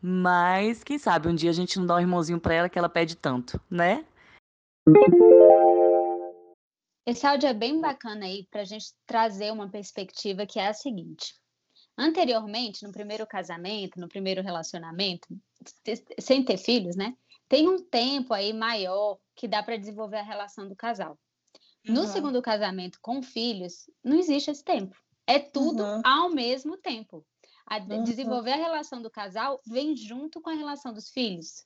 [0.00, 2.88] Mas quem sabe um dia a gente não dá um irmãozinho para ela que ela
[2.88, 4.04] pede tanto, né?
[7.06, 10.74] Esse áudio é bem bacana aí para a gente trazer uma perspectiva que é a
[10.74, 11.34] seguinte.
[11.98, 15.28] Anteriormente, no primeiro casamento, no primeiro relacionamento,
[16.18, 17.14] sem ter filhos, né?
[17.48, 21.18] Tem um tempo aí maior que dá para desenvolver a relação do casal.
[21.84, 22.06] No uhum.
[22.08, 24.96] segundo casamento com filhos, não existe esse tempo.
[25.26, 26.02] É tudo uhum.
[26.04, 27.24] ao mesmo tempo.
[27.66, 28.04] A uhum.
[28.04, 31.64] desenvolver a relação do casal vem junto com a relação dos filhos.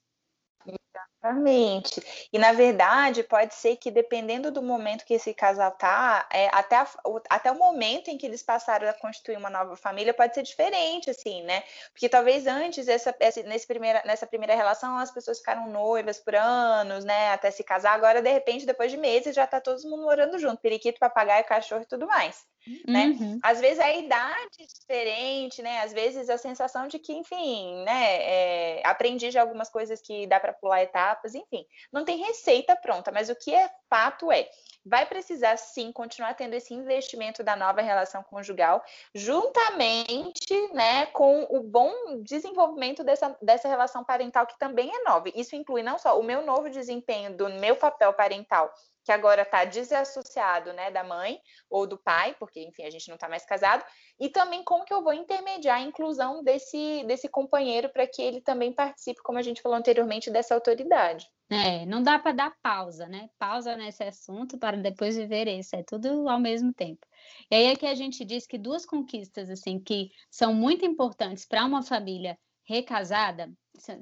[1.22, 2.00] Exatamente.
[2.32, 6.76] E na verdade, pode ser que dependendo do momento que esse casal tá, é, até,
[6.76, 10.34] a, o, até o momento em que eles passaram a constituir uma nova família pode
[10.34, 11.62] ser diferente, assim, né?
[11.92, 16.34] Porque talvez antes, essa, essa, nesse primeira, nessa primeira relação, as pessoas ficaram noivas por
[16.34, 17.32] anos, né?
[17.32, 17.92] Até se casar.
[17.92, 21.82] Agora, de repente, depois de meses, já tá todo mundo morando junto, periquito, papagaio, cachorro
[21.82, 22.46] e tudo mais.
[22.86, 23.06] Né?
[23.06, 23.38] Uhum.
[23.42, 25.80] Às vezes a idade é diferente, né?
[25.80, 28.16] Às vezes a sensação de que, enfim, né?
[28.22, 31.64] É, aprendi já algumas coisas que dá para pular etapas, enfim.
[31.92, 34.48] Não tem receita pronta, mas o que é fato é
[34.84, 38.82] vai precisar sim continuar tendo esse investimento da nova relação conjugal,
[39.14, 41.92] juntamente né, com o bom
[42.22, 45.30] desenvolvimento dessa, dessa relação parental que também é nova.
[45.34, 48.72] Isso inclui não só o meu novo desempenho do meu papel parental
[49.05, 53.14] que agora está desassociado né, da mãe ou do pai, porque, enfim, a gente não
[53.14, 53.84] está mais casado,
[54.18, 58.40] e também como que eu vou intermediar a inclusão desse, desse companheiro para que ele
[58.40, 61.26] também participe, como a gente falou anteriormente, dessa autoridade.
[61.51, 63.28] É, não dá para dar pausa, né?
[63.36, 67.05] Pausa nesse assunto para depois viver esse, é tudo ao mesmo tempo.
[67.51, 71.44] E aí é que a gente diz que duas conquistas, assim, que são muito importantes
[71.44, 73.53] para uma família recasada,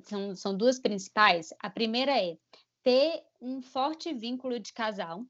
[0.05, 1.55] são, são duas principais.
[1.59, 2.37] A primeira é
[2.83, 5.25] ter um forte vínculo de casal,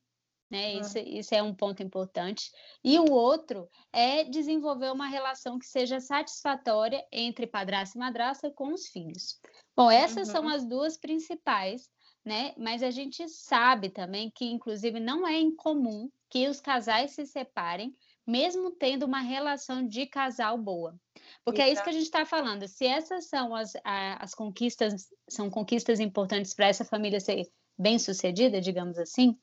[0.51, 0.75] né?
[0.75, 2.51] Isso, isso é um ponto importante.
[2.83, 8.73] E o outro é desenvolver uma relação que seja satisfatória entre padrasto e madrasta com
[8.73, 9.39] os filhos.
[9.77, 10.35] Bom, essas uhum.
[10.35, 11.91] são as duas principais,
[12.25, 12.55] né?
[12.57, 17.95] Mas a gente sabe também que, inclusive, não é incomum que os casais se separem,
[18.29, 20.95] mesmo tendo uma relação de casal boa.
[21.43, 21.71] Porque Exato.
[21.71, 22.69] é isso que a gente está falando.
[22.69, 28.61] Se essas são as, as conquistas, são conquistas importantes para essa família ser bem sucedida,
[28.61, 29.35] digamos assim,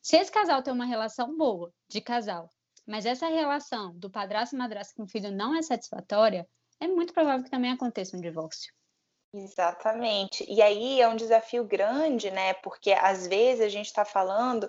[0.00, 2.48] se esse casal tem uma relação boa de casal,
[2.86, 6.48] mas essa relação do padrasto e madrasta com o filho não é satisfatória,
[6.80, 8.72] é muito provável que também aconteça um divórcio.
[9.34, 10.44] Exatamente.
[10.48, 12.54] E aí é um desafio grande, né?
[12.54, 14.68] Porque às vezes a gente está falando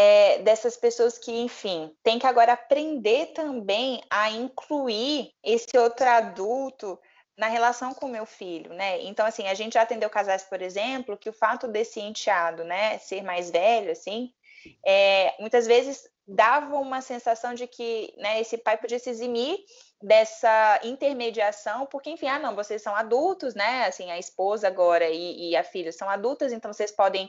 [0.00, 6.96] é, dessas pessoas que, enfim, tem que agora aprender também a incluir esse outro adulto
[7.36, 9.02] na relação com o meu filho, né?
[9.02, 12.96] Então, assim, a gente já atendeu casais, por exemplo, que o fato desse enteado, né,
[12.98, 14.32] ser mais velho, assim,
[14.86, 19.58] é, muitas vezes dava uma sensação de que, né, esse pai podia se eximir
[20.00, 23.86] dessa intermediação, porque, enfim, ah, não, vocês são adultos, né?
[23.86, 27.28] Assim, a esposa agora e, e a filha são adultas, então vocês podem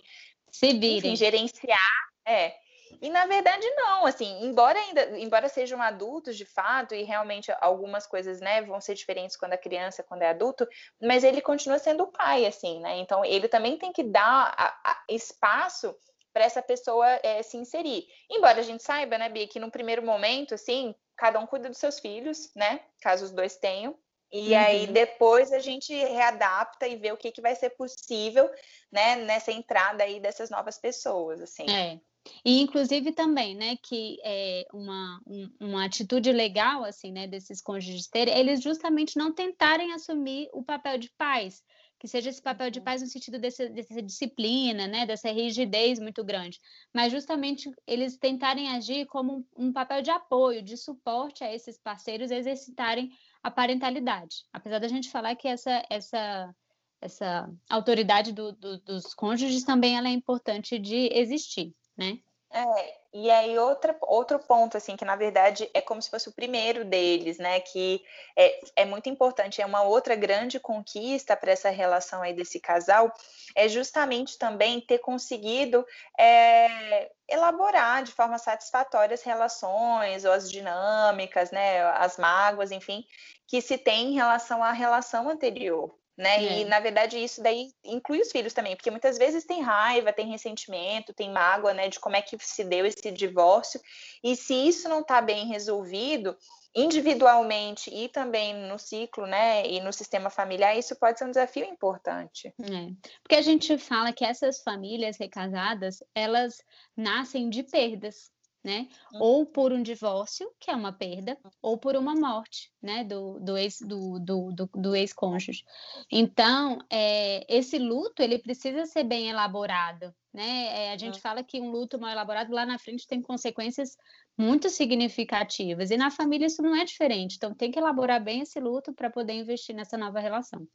[0.52, 0.98] se virem.
[0.98, 2.56] Enfim, gerenciar, é.
[3.02, 8.06] E na verdade não, assim, embora ainda, embora sejam adultos de fato e realmente algumas
[8.08, 10.68] coisas, né, vão ser diferentes quando é criança, quando é adulto,
[11.02, 12.98] mas ele continua sendo o pai, assim, né?
[12.98, 15.96] Então ele também tem que dar a, a espaço
[16.34, 18.06] para essa pessoa é, se inserir.
[18.30, 21.78] Embora a gente saiba, né, Bia, que no primeiro momento, assim, cada um cuida dos
[21.78, 22.82] seus filhos, né?
[23.02, 23.98] Caso os dois tenham.
[24.32, 24.60] E uhum.
[24.60, 28.50] aí depois a gente readapta e vê o que, que vai ser possível,
[28.92, 31.70] né, nessa entrada aí dessas novas pessoas, assim.
[31.70, 32.00] É.
[32.44, 38.08] E inclusive também, né, que é uma, um, uma atitude legal, assim, né, desses cônjuges
[38.08, 41.64] terem, eles justamente não tentarem assumir o papel de pais,
[42.00, 42.86] que seja esse papel de uhum.
[42.86, 46.60] pais no sentido desse, dessa disciplina, né, dessa rigidez muito grande,
[46.94, 51.78] mas justamente eles tentarem agir como um, um papel de apoio, de suporte a esses
[51.78, 53.12] parceiros exercitarem
[53.44, 54.46] a parentalidade.
[54.54, 56.56] Apesar da gente falar que essa, essa,
[57.02, 62.20] essa autoridade do, do, dos cônjuges também ela é importante de existir né?
[62.52, 66.32] É, e aí outra, outro ponto, assim, que na verdade é como se fosse o
[66.32, 67.60] primeiro deles, né?
[67.60, 68.04] Que
[68.36, 73.14] é, é muito importante, é uma outra grande conquista para essa relação aí desse casal,
[73.56, 75.86] é justamente também ter conseguido
[76.18, 81.84] é, elaborar de forma satisfatória as relações ou as dinâmicas, né?
[81.92, 83.06] As mágoas, enfim,
[83.46, 86.44] que se tem em relação à relação anterior né?
[86.44, 86.60] É.
[86.60, 90.30] E na verdade isso daí inclui os filhos também, porque muitas vezes tem raiva, tem
[90.30, 93.80] ressentimento, tem mágoa, né, de como é que se deu esse divórcio.
[94.22, 96.36] E se isso não está bem resolvido,
[96.76, 101.64] individualmente e também no ciclo, né, e no sistema familiar, isso pode ser um desafio
[101.64, 102.54] importante.
[102.60, 103.10] É.
[103.24, 106.62] Porque a gente fala que essas famílias recasadas, elas
[106.98, 108.30] nascem de perdas,
[108.64, 108.88] né?
[109.14, 109.22] Uhum.
[109.22, 113.04] Ou por um divórcio, que é uma perda, ou por uma morte, né?
[113.04, 115.64] Do, do ex do, do, do, do ex-cônjuge.
[116.12, 120.86] Então, é, esse luto ele precisa ser bem elaborado, né?
[120.86, 121.22] É, a gente uhum.
[121.22, 123.96] fala que um luto mal elaborado lá na frente tem consequências
[124.38, 127.36] muito significativas e na família isso não é diferente.
[127.38, 130.68] Então, tem que elaborar bem esse luto para poder investir nessa nova relação.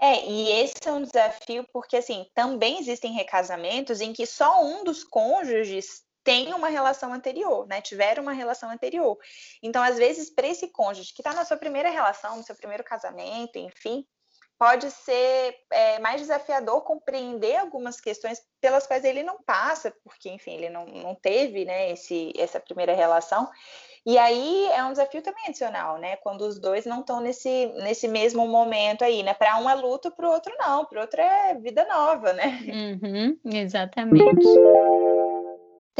[0.00, 4.84] É, e esse é um desafio porque, assim, também existem recasamentos em que só um
[4.84, 7.80] dos cônjuges tem uma relação anterior, né?
[7.80, 9.18] Tiveram uma relação anterior.
[9.62, 12.84] Então, às vezes, para esse cônjuge que está na sua primeira relação, no seu primeiro
[12.84, 14.06] casamento, enfim,
[14.58, 20.54] pode ser é, mais desafiador compreender algumas questões pelas quais ele não passa, porque, enfim,
[20.54, 23.48] ele não, não teve né, esse, essa primeira relação.
[24.04, 26.16] E aí é um desafio também adicional, né?
[26.16, 29.34] Quando os dois não estão nesse, nesse mesmo momento aí, né?
[29.34, 32.58] Para um é luto, para o outro não, para o outro é vida nova, né?
[32.66, 34.46] Uhum, exatamente.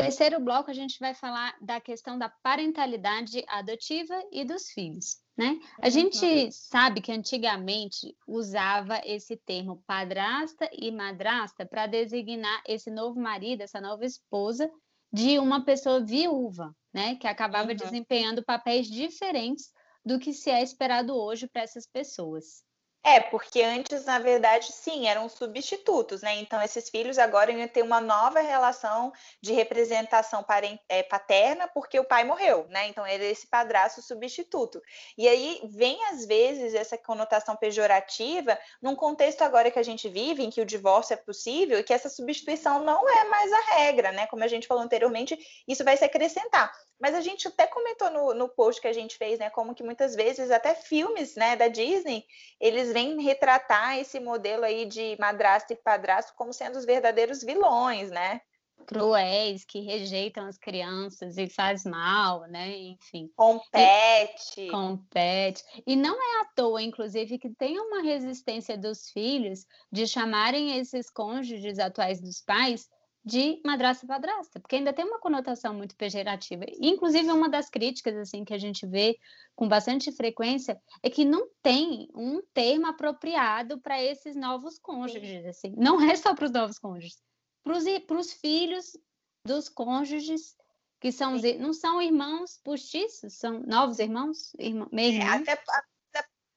[0.03, 5.17] Terceiro bloco, a gente vai falar da questão da parentalidade adotiva e dos filhos.
[5.37, 5.59] Né?
[5.81, 5.91] A uhum.
[5.91, 13.63] gente sabe que antigamente usava esse termo padrasta e madrasta para designar esse novo marido,
[13.63, 14.71] essa nova esposa
[15.13, 17.77] de uma pessoa viúva, né, que acabava uhum.
[17.77, 19.73] desempenhando papéis diferentes
[20.05, 22.63] do que se é esperado hoje para essas pessoas.
[23.05, 26.35] É, porque antes, na verdade, sim, eram substitutos, né?
[26.37, 30.45] Então, esses filhos agora iam ter uma nova relação de representação
[30.89, 32.89] é, paterna, porque o pai morreu, né?
[32.89, 34.83] Então, era esse padrasto substituto.
[35.17, 40.43] E aí vem, às vezes, essa conotação pejorativa num contexto agora que a gente vive,
[40.43, 44.13] em que o divórcio é possível e que essa substituição não é mais a regra,
[44.13, 44.27] né?
[44.27, 46.71] Como a gente falou anteriormente, isso vai se acrescentar.
[47.01, 49.49] Mas a gente até comentou no, no post que a gente fez, né?
[49.51, 52.25] Como que muitas vezes até filmes, né, da Disney,
[52.61, 58.11] eles vêm retratar esse modelo aí de madrasto e padrasto como sendo os verdadeiros vilões,
[58.11, 58.41] né?
[58.87, 62.75] Cruéis, que rejeitam as crianças e faz mal, né?
[62.75, 63.31] Enfim.
[63.37, 64.63] Compete.
[64.63, 65.63] E, compete.
[65.87, 71.11] E não é à toa, inclusive, que tem uma resistência dos filhos de chamarem esses
[71.11, 72.89] cônjuges atuais dos pais
[73.29, 76.65] de madrasta padrasta, porque ainda tem uma conotação muito pejorativa.
[76.81, 79.19] Inclusive, uma das críticas assim que a gente vê
[79.55, 85.75] com bastante frequência é que não tem um termo apropriado para esses novos cônjuges, assim.
[85.77, 87.19] Não é só para os novos cônjuges,
[87.63, 88.97] para os filhos
[89.45, 90.57] dos cônjuges
[90.99, 95.21] que são não são irmãos postiços, são novos irmãos, irmão, meio.
[95.21, 95.63] É, até,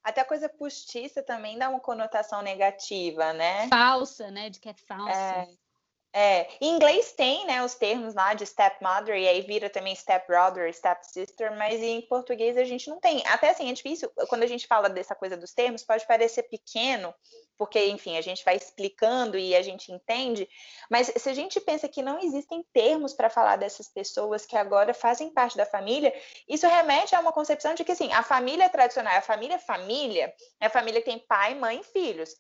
[0.03, 3.67] até a coisa postiça também dá uma conotação negativa, né?
[3.67, 4.49] Falsa, né?
[4.49, 5.11] De que é falsa.
[5.11, 5.60] É.
[6.13, 10.73] É, em inglês tem, né, os termos lá de stepmother e aí vira também stepbrother,
[10.73, 13.25] stepsister, mas em português a gente não tem.
[13.27, 17.13] Até assim, é difícil, quando a gente fala dessa coisa dos termos, pode parecer pequeno,
[17.57, 20.49] porque, enfim, a gente vai explicando e a gente entende,
[20.89, 24.93] mas se a gente pensa que não existem termos para falar dessas pessoas que agora
[24.93, 26.13] fazem parte da família,
[26.45, 30.65] isso remete a uma concepção de que, assim, a família tradicional, a família família, é
[30.65, 32.35] a família que tem pai, mãe e filhos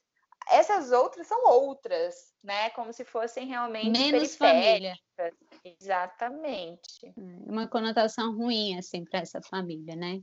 [0.49, 2.69] essas outras são outras, né?
[2.71, 4.95] Como se fossem realmente menos família.
[5.63, 7.05] Exatamente.
[7.05, 10.21] É, uma conotação ruim assim para essa família, né?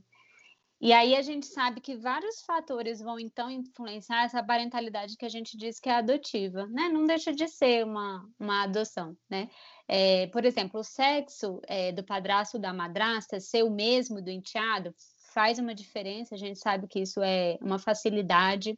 [0.81, 5.29] E aí a gente sabe que vários fatores vão então influenciar essa parentalidade que a
[5.29, 6.87] gente diz que é adotiva, né?
[6.87, 9.49] Não deixa de ser uma, uma adoção, né?
[9.89, 14.95] É, por exemplo, o sexo é, do padrasto da madrasta ser o mesmo do enteado
[15.33, 18.73] faz uma diferença, a gente sabe que isso é uma facilidade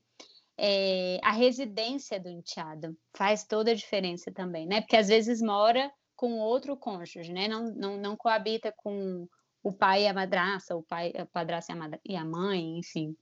[0.63, 4.81] é, a residência do enteado faz toda a diferença também, né?
[4.81, 7.47] Porque às vezes mora com outro cônjuge, né?
[7.47, 9.27] Não, não, não coabita com
[9.63, 11.73] o pai e a madraça, o pai, a padrasta
[12.05, 13.17] e a mãe, enfim.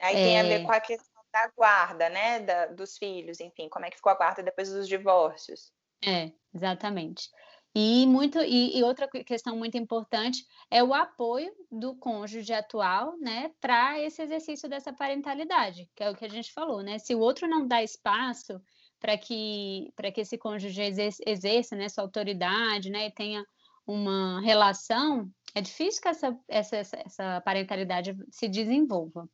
[0.00, 0.24] Aí é...
[0.24, 2.40] tem a ver com a questão da guarda, né?
[2.40, 5.72] Da, dos filhos, enfim, como é que ficou a guarda depois dos divórcios.
[6.04, 7.30] É, exatamente.
[7.74, 13.52] E, muito, e, e, outra questão muito importante é o apoio do cônjuge atual, né,
[13.60, 16.98] para esse exercício dessa parentalidade, que é o que a gente falou, né?
[16.98, 18.60] Se o outro não dá espaço
[18.98, 23.44] para que, que esse cônjuge exerça, exerça né, sua autoridade, né, e tenha
[23.86, 29.28] uma relação, é difícil que essa, essa, essa parentalidade se desenvolva.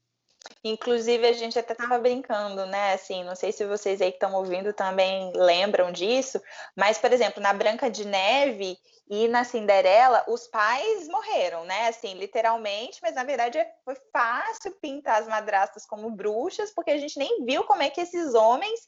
[0.64, 2.94] Inclusive, a gente até estava brincando, né?
[2.94, 6.40] Assim, não sei se vocês aí que estão ouvindo também lembram disso,
[6.74, 8.76] mas, por exemplo, na Branca de Neve
[9.08, 11.86] e na Cinderela, os pais morreram, né?
[11.86, 17.16] Assim, literalmente, mas na verdade foi fácil pintar as madrastas como bruxas, porque a gente
[17.16, 18.80] nem viu como é que esses homens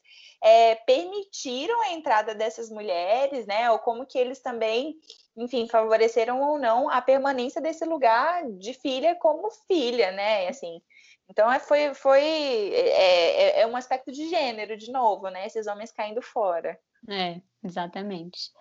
[0.43, 3.71] é, permitiram a entrada dessas mulheres, né?
[3.71, 4.95] Ou como que eles também,
[5.37, 10.49] enfim, favoreceram ou não a permanência desse lugar de filha como filha, né?
[10.49, 10.81] Assim.
[11.29, 15.45] Então é, foi, foi é, é, é, um aspecto de gênero, de novo, né?
[15.45, 16.77] Esses homens caindo fora.
[17.07, 18.51] É, exatamente.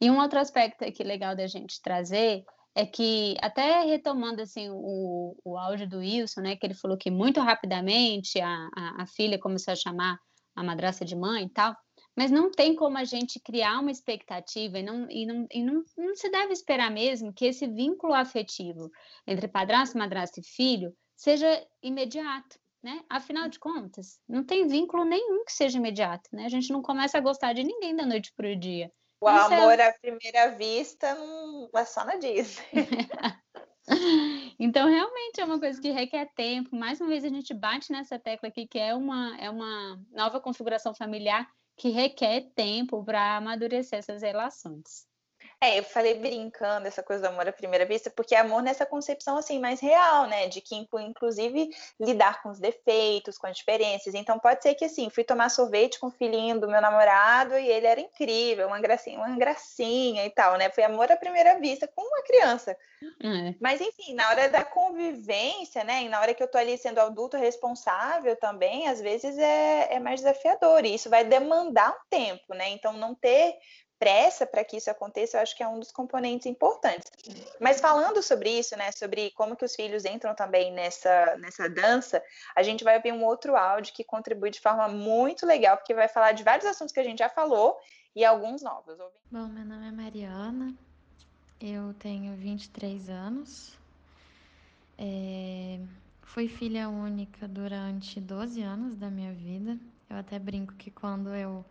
[0.00, 5.36] E um outro aspecto aqui legal da gente trazer é que, até retomando assim o,
[5.44, 6.56] o áudio do Wilson, né?
[6.56, 10.18] Que ele falou que muito rapidamente a, a, a filha começou a chamar
[10.54, 11.76] a madraça de mãe e tal.
[12.16, 15.82] Mas não tem como a gente criar uma expectativa e, não, e, não, e não,
[15.96, 18.90] não se deve esperar mesmo que esse vínculo afetivo
[19.26, 23.02] entre padrasto, madrasta e filho seja imediato, né?
[23.08, 26.44] Afinal de contas, não tem vínculo nenhum que seja imediato, né?
[26.44, 28.92] A gente não começa a gostar de ninguém da noite para o dia.
[29.20, 29.88] O amor é...
[29.88, 32.64] à primeira vista não é só na Disney.
[34.58, 36.74] Então, realmente é uma coisa que requer tempo.
[36.74, 40.40] Mais uma vez, a gente bate nessa tecla aqui, que é uma, é uma nova
[40.40, 41.46] configuração familiar
[41.76, 45.06] que requer tempo para amadurecer essas relações.
[45.58, 48.84] É, eu falei brincando essa coisa do amor à primeira vista, porque é amor nessa
[48.84, 50.48] concepção assim mais real, né?
[50.48, 54.14] De que inclusive lidar com os defeitos, com as diferenças.
[54.14, 57.68] Então pode ser que assim, fui tomar sorvete com o filhinho do meu namorado e
[57.68, 60.68] ele era incrível, uma gracinha, uma gracinha e tal, né?
[60.68, 62.76] Foi amor à primeira vista com uma criança.
[63.22, 63.54] É.
[63.58, 66.02] Mas enfim, na hora da convivência, né?
[66.02, 69.98] E na hora que eu tô ali sendo adulto responsável também, às vezes é, é
[69.98, 70.84] mais desafiador.
[70.84, 72.68] E isso vai demandar um tempo, né?
[72.68, 73.56] Então não ter
[73.98, 77.10] pressa para que isso aconteça, eu acho que é um dos componentes importantes.
[77.60, 82.22] Mas falando sobre isso, né, sobre como que os filhos entram também nessa, nessa dança,
[82.54, 86.08] a gente vai ouvir um outro áudio que contribui de forma muito legal, porque vai
[86.08, 87.78] falar de vários assuntos que a gente já falou
[88.14, 88.98] e alguns novos.
[89.30, 90.74] Bom, meu nome é Mariana,
[91.60, 93.76] eu tenho 23 anos,
[94.98, 95.78] é...
[96.22, 99.78] fui filha única durante 12 anos da minha vida.
[100.08, 101.64] Eu até brinco que quando eu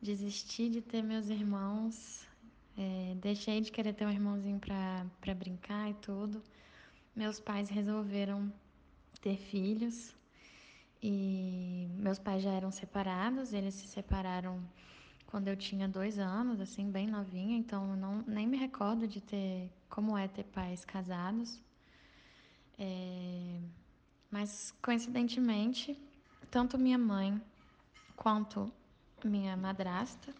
[0.00, 2.26] desisti de ter meus irmãos,
[2.76, 6.42] é, deixei de querer ter um irmãozinho para brincar e tudo.
[7.14, 8.52] Meus pais resolveram
[9.20, 10.14] ter filhos
[11.02, 14.62] e meus pais já eram separados, eles se separaram
[15.26, 19.70] quando eu tinha dois anos, assim, bem novinha, então não, nem me recordo de ter
[19.88, 21.60] como é ter pais casados.
[22.78, 23.60] É,
[24.30, 25.96] mas coincidentemente,
[26.50, 27.40] tanto minha mãe
[28.16, 28.72] quanto
[29.28, 30.32] minha madrasta,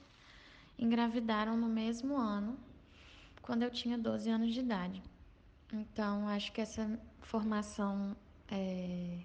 [0.79, 2.57] engravidaram no mesmo ano,
[3.43, 5.03] quando eu tinha 12 anos de idade.
[5.73, 8.17] Então, acho que essa formação,
[8.49, 9.19] é...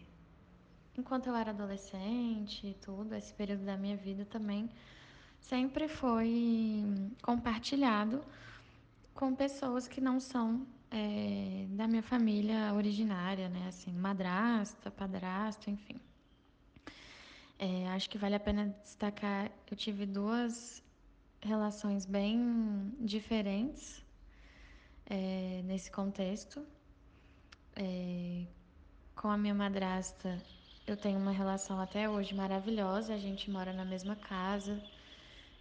[0.97, 4.69] enquanto eu era adolescente e tudo, esse período da minha vida também,
[5.39, 6.83] sempre foi
[7.21, 8.23] compartilhado
[9.13, 13.67] com pessoas que não são é, da minha família originária, né?
[13.67, 15.99] Assim, madrasta, padrasto, enfim.
[17.57, 20.83] É, acho que vale a pena destacar, eu tive duas
[21.41, 24.03] relações bem diferentes
[25.05, 26.65] é, nesse contexto.
[27.75, 28.45] É,
[29.15, 30.41] com a minha madrasta,
[30.85, 34.81] eu tenho uma relação até hoje maravilhosa, a gente mora na mesma casa.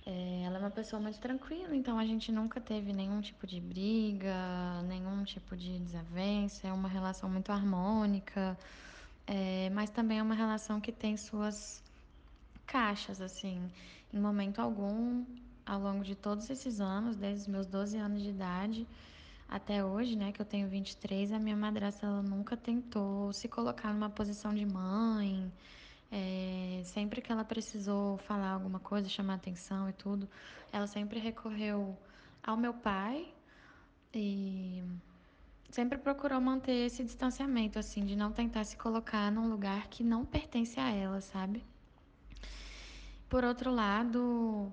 [0.07, 3.61] É, ela é uma pessoa muito tranquila, então a gente nunca teve nenhum tipo de
[3.61, 8.59] briga, nenhum tipo de desavença, é uma relação muito harmônica,
[9.27, 11.84] é, mas também é uma relação que tem suas
[12.65, 13.71] caixas, assim.
[14.13, 15.25] Em momento algum,
[15.67, 18.87] ao longo de todos esses anos, desde os meus 12 anos de idade
[19.49, 23.93] até hoje, né, que eu tenho 23, a minha madrasta ela nunca tentou se colocar
[23.93, 25.53] numa posição de mãe.
[26.11, 30.29] É, sempre que ela precisou falar alguma coisa, chamar atenção e tudo,
[30.73, 31.97] ela sempre recorreu
[32.43, 33.33] ao meu pai
[34.13, 34.83] e
[35.71, 40.25] sempre procurou manter esse distanciamento, assim, de não tentar se colocar num lugar que não
[40.25, 41.65] pertence a ela, sabe?
[43.29, 44.73] Por outro lado,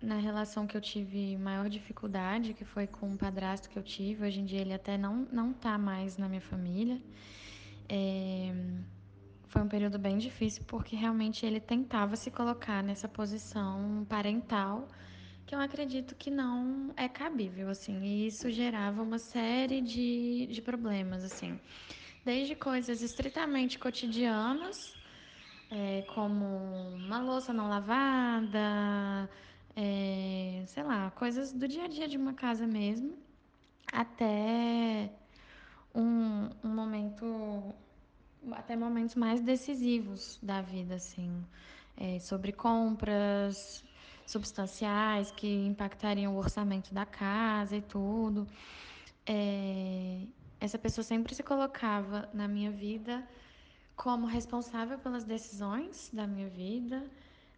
[0.00, 4.26] na relação que eu tive maior dificuldade, que foi com o padrasto que eu tive,
[4.26, 7.00] hoje em dia ele até não, não tá mais na minha família.
[7.88, 8.52] É,
[9.46, 14.88] foi um período bem difícil porque realmente ele tentava se colocar nessa posição parental
[15.44, 20.62] que eu acredito que não é cabível, assim, e isso gerava uma série de, de
[20.62, 21.60] problemas, assim,
[22.24, 24.94] desde coisas estritamente cotidianas
[25.72, 26.44] é, como
[26.94, 29.28] uma louça não lavada,
[29.74, 33.16] é, sei lá, coisas do dia a dia de uma casa mesmo,
[33.90, 35.10] até
[35.94, 37.74] um, um momento,
[38.52, 41.42] até momentos mais decisivos da vida, assim,
[41.96, 43.82] é, sobre compras
[44.26, 48.46] substanciais que impactariam o orçamento da casa e tudo.
[49.26, 50.20] É,
[50.60, 53.26] essa pessoa sempre se colocava na minha vida
[53.96, 57.04] como responsável pelas decisões da minha vida,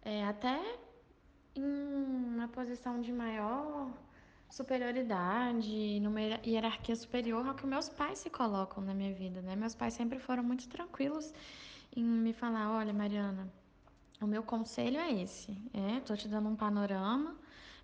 [0.03, 0.59] é, até
[1.55, 3.89] em uma posição de maior
[4.49, 9.55] superioridade, numa hierarquia superior ao que meus pais se colocam na minha vida, né?
[9.55, 11.33] Meus pais sempre foram muito tranquilos
[11.95, 13.51] em me falar, olha, Mariana,
[14.21, 17.35] o meu conselho é esse, é, te dando um panorama,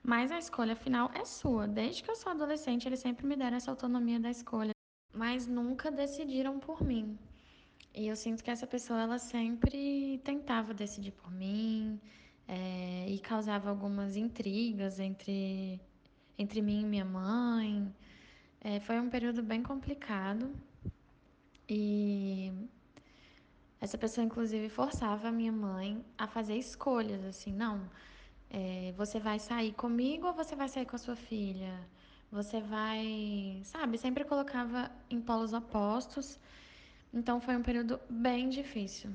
[0.03, 1.67] mas a escolha final é sua.
[1.67, 4.71] Desde que eu sou adolescente, eles sempre me deram essa autonomia da escolha,
[5.13, 7.17] mas nunca decidiram por mim.
[7.93, 11.99] E eu sinto que essa pessoa ela sempre tentava decidir por mim
[12.47, 15.79] é, e causava algumas intrigas entre,
[16.37, 17.93] entre mim e minha mãe.
[18.61, 20.53] É, foi um período bem complicado
[21.67, 22.51] e
[23.79, 27.89] essa pessoa inclusive forçava a minha mãe a fazer escolhas assim, não,
[28.49, 31.73] é, você vai sair comigo ou você vai sair com a sua filha?
[32.31, 36.39] você vai, sabe, sempre colocava em polos opostos.
[37.13, 39.09] Então foi um período bem difícil.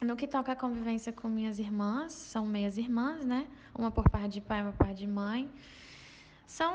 [0.00, 3.46] No que toca a convivência com minhas irmãs, são meias irmãs, né?
[3.76, 5.50] Uma por parte de pai, uma por parte de mãe.
[6.46, 6.72] São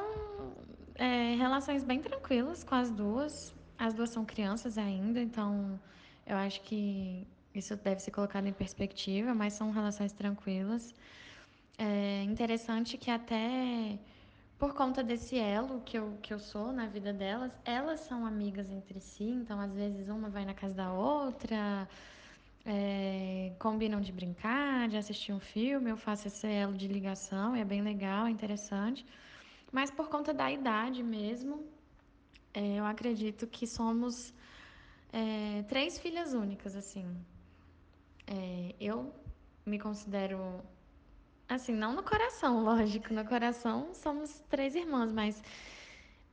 [0.95, 3.53] é, relações bem tranquilas com as duas.
[3.77, 5.79] As duas são crianças ainda, então
[6.25, 10.93] eu acho que isso deve ser colocado em perspectiva, mas são relações tranquilas.
[11.77, 13.97] É interessante que até
[14.57, 18.69] por conta desse elo que eu, que eu sou na vida delas, elas são amigas
[18.69, 21.87] entre si, então às vezes uma vai na casa da outra,
[22.65, 27.65] é, combinam de brincar, de assistir um filme, eu faço esse elo de ligação, é
[27.65, 29.05] bem legal, é interessante.
[29.71, 31.65] Mas por conta da idade mesmo,
[32.53, 34.33] é, eu acredito que somos
[35.11, 37.05] é, três filhas únicas, assim.
[38.27, 39.13] É, eu
[39.65, 40.61] me considero
[41.53, 43.13] Assim, não no coração, lógico.
[43.13, 45.41] No coração somos três irmãs, mas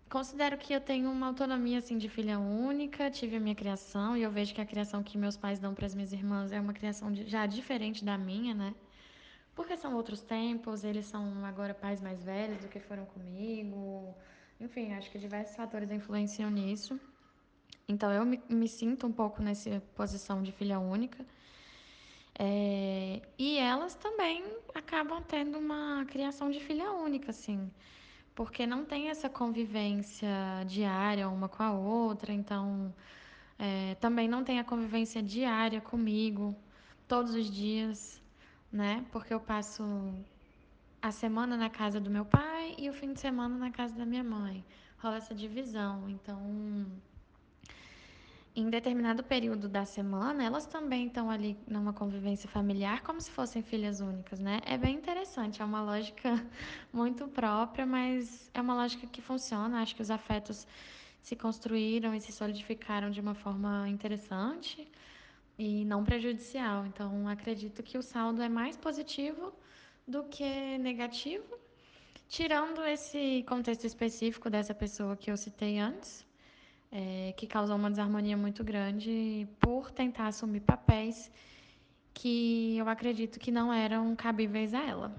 [0.08, 4.22] considero que eu tenho uma autonomia assim de filha única, tive a minha criação e
[4.22, 6.72] eu vejo que a criação que meus pais dão para as minhas irmãs é uma
[6.72, 8.74] criação já diferente da minha, né?
[9.54, 14.14] Porque são outros tempos, eles são agora pais mais velhos do que foram comigo.
[14.58, 16.98] Enfim, acho que diversos fatores influenciam nisso.
[17.86, 21.26] Então eu me, me sinto um pouco nessa posição de filha única.
[22.42, 24.42] É, e elas também
[24.74, 27.70] acabam tendo uma criação de filha única, assim,
[28.34, 30.30] porque não tem essa convivência
[30.66, 32.94] diária uma com a outra, então
[33.58, 36.56] é, também não tem a convivência diária comigo,
[37.06, 38.22] todos os dias,
[38.72, 39.04] né?
[39.12, 39.84] Porque eu passo
[41.02, 44.06] a semana na casa do meu pai e o fim de semana na casa da
[44.06, 44.64] minha mãe.
[44.98, 46.86] Rola essa divisão, então
[48.54, 53.62] em determinado período da semana, elas também estão ali numa convivência familiar, como se fossem
[53.62, 54.60] filhas únicas, né?
[54.66, 56.30] É bem interessante, é uma lógica
[56.92, 59.80] muito própria, mas é uma lógica que funciona.
[59.80, 60.66] Acho que os afetos
[61.22, 64.90] se construíram e se solidificaram de uma forma interessante
[65.56, 66.86] e não prejudicial.
[66.86, 69.52] Então, acredito que o saldo é mais positivo
[70.08, 71.56] do que negativo,
[72.28, 76.28] tirando esse contexto específico dessa pessoa que eu citei antes
[76.92, 81.30] é, que causou uma desarmonia muito grande por tentar assumir papéis
[82.12, 85.14] que eu acredito que não eram cabíveis a ela.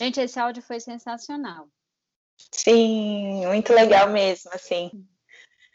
[0.00, 1.68] Gente, esse áudio foi sensacional.
[2.52, 4.90] Sim, muito legal mesmo, assim.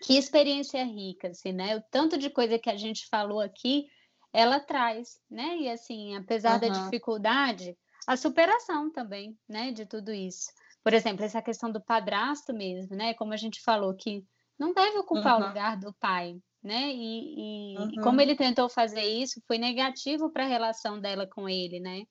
[0.01, 1.75] Que experiência rica, assim, né?
[1.75, 3.87] O tanto de coisa que a gente falou aqui,
[4.33, 5.57] ela traz, né?
[5.57, 6.59] E assim, apesar uhum.
[6.59, 7.77] da dificuldade,
[8.07, 10.51] a superação também, né, de tudo isso.
[10.83, 13.13] Por exemplo, essa questão do padrasto mesmo, né?
[13.13, 14.23] Como a gente falou, que
[14.57, 15.45] não deve ocupar uhum.
[15.45, 16.89] o lugar do pai, né?
[16.91, 17.89] E, e, uhum.
[17.93, 22.03] e, como ele tentou fazer isso, foi negativo para a relação dela com ele, né?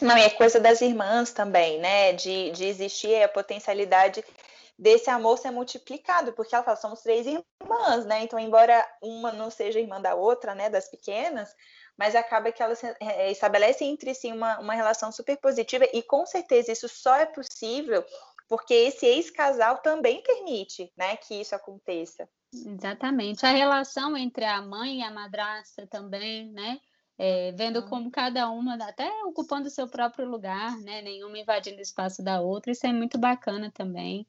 [0.00, 2.12] Não, e é coisa das irmãs também, né?
[2.12, 4.24] De, de existir a potencialidade
[4.78, 8.22] desse amor ser multiplicado, porque ela fala, somos três irmãs, né?
[8.22, 11.54] Então, embora uma não seja irmã da outra, né, das pequenas,
[11.96, 16.26] mas acaba que elas é, estabelecem entre si uma, uma relação super positiva, e com
[16.26, 18.04] certeza isso só é possível
[18.48, 22.28] porque esse ex-casal também permite né, que isso aconteça.
[22.52, 23.44] Exatamente.
[23.44, 26.78] A relação entre a mãe e a madrasta também, né?
[27.16, 27.88] É, vendo uhum.
[27.88, 31.00] como cada uma, até ocupando o seu próprio lugar, né?
[31.02, 34.26] Nenhuma invadindo o espaço da outra, isso é muito bacana também.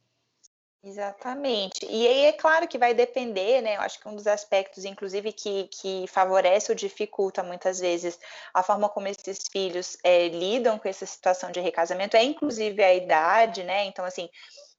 [0.86, 1.84] Exatamente.
[1.84, 3.76] E aí é claro que vai depender, né?
[3.76, 8.20] Eu acho que um dos aspectos, inclusive, que, que favorece ou dificulta muitas vezes
[8.54, 12.94] a forma como esses filhos é, lidam com essa situação de recasamento é, inclusive, a
[12.94, 13.86] idade, né?
[13.86, 14.30] Então, assim,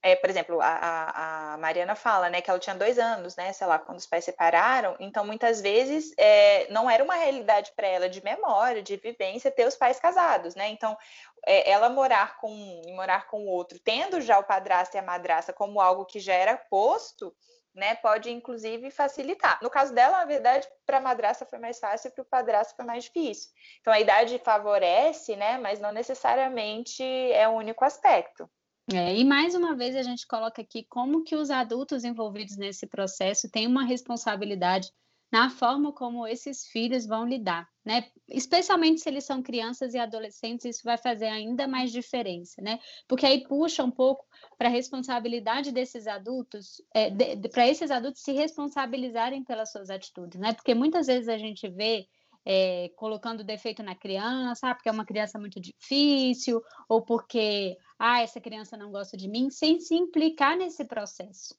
[0.03, 3.67] é, por exemplo, a, a, Mariana fala, né, que ela tinha dois anos, né, sei
[3.67, 8.09] lá, quando os pais separaram, então muitas vezes é, não era uma realidade para ela
[8.09, 10.97] de memória, de vivência, ter os pais casados, né, então
[11.45, 14.99] é, ela morar com um e morar com o outro, tendo já o padrasto e
[14.99, 17.35] a madrasta como algo que já era posto,
[17.75, 19.59] né, pode inclusive facilitar.
[19.63, 22.85] No caso dela, na verdade, para a madrasta foi mais fácil, para o padrasto foi
[22.85, 23.51] mais difícil.
[23.81, 28.49] Então a idade favorece, né, mas não necessariamente é o único aspecto.
[28.93, 32.87] É, e mais uma vez a gente coloca aqui como que os adultos envolvidos nesse
[32.87, 34.93] processo têm uma responsabilidade
[35.31, 38.09] na forma como esses filhos vão lidar, né?
[38.29, 42.79] Especialmente se eles são crianças e adolescentes, isso vai fazer ainda mais diferença, né?
[43.09, 44.25] Porque aí puxa um pouco
[44.57, 49.91] para a responsabilidade desses adultos, é, de, de, para esses adultos se responsabilizarem pelas suas
[49.91, 50.53] atitudes, né?
[50.53, 52.07] Porque muitas vezes a gente vê
[52.45, 58.21] é, colocando defeito na criança, ah, porque é uma criança muito difícil, ou porque ah,
[58.21, 61.55] essa criança não gosta de mim, sem se implicar nesse processo.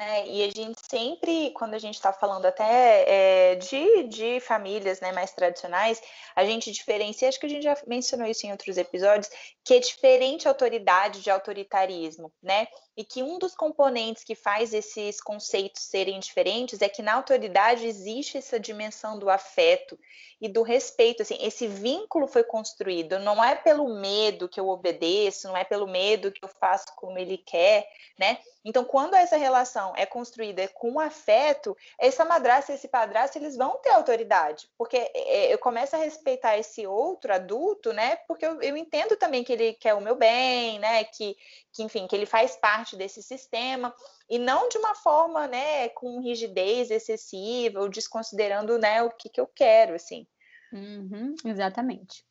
[0.00, 4.98] É, e a gente sempre, quando a gente está falando até é, de, de famílias
[4.98, 6.00] né, mais tradicionais,
[6.34, 9.30] a gente diferencia, acho que a gente já mencionou isso em outros episódios,
[9.62, 12.66] que é diferente autoridade de autoritarismo, né?
[13.00, 17.86] E que um dos componentes que faz esses conceitos serem diferentes é que na autoridade
[17.86, 19.98] existe essa dimensão do afeto
[20.40, 25.46] e do respeito, assim, esse vínculo foi construído, não é pelo medo que eu obedeço,
[25.48, 27.86] não é pelo medo que eu faço como ele quer,
[28.18, 28.38] né?
[28.64, 33.78] Então, quando essa relação é construída com afeto, essa madrasta e esse padrasto, eles vão
[33.78, 38.16] ter autoridade, porque é, eu começo a respeitar esse outro adulto, né?
[38.26, 41.04] Porque eu, eu entendo também que ele quer o meu bem, né?
[41.04, 41.36] Que,
[41.72, 43.94] que, enfim, que ele faz parte desse sistema,
[44.28, 49.40] e não de uma forma, né, com rigidez excessiva, ou desconsiderando, né, o que, que
[49.40, 50.26] eu quero, assim.
[50.72, 52.24] Uhum, exatamente.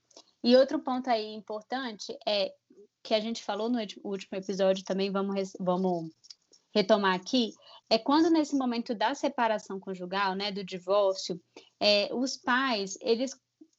[0.43, 2.53] E outro ponto aí importante é
[3.03, 6.11] que a gente falou no último episódio também, vamos, vamos
[6.73, 7.53] retomar aqui,
[7.89, 11.41] é quando nesse momento da separação conjugal, né, do divórcio,
[11.79, 13.31] é, os pais, eles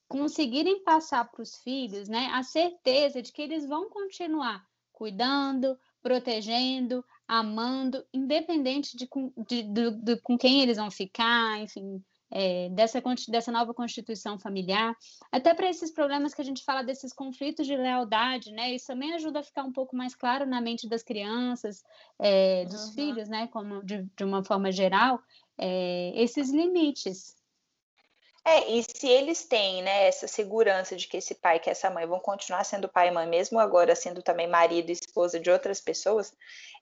[0.09, 4.69] conseguirem passar para os filhos, né, a certeza de que eles vão continuar
[5.01, 9.09] cuidando, protegendo, amando, independente de,
[9.49, 14.97] de, de, de com quem eles vão ficar, enfim, é, dessa, dessa nova constituição familiar,
[15.33, 18.73] até para esses problemas que a gente fala desses conflitos de lealdade, né?
[18.73, 21.83] Isso também ajuda a ficar um pouco mais claro na mente das crianças,
[22.19, 22.93] é, dos uhum.
[22.93, 23.49] filhos, né?
[23.49, 25.21] Como de, de uma forma geral,
[25.59, 27.40] é, esses limites.
[28.43, 31.91] É, e se eles têm, né, essa segurança de que esse pai e que essa
[31.91, 35.51] mãe vão continuar sendo pai e mãe, mesmo agora sendo também marido e esposa de
[35.51, 36.33] outras pessoas,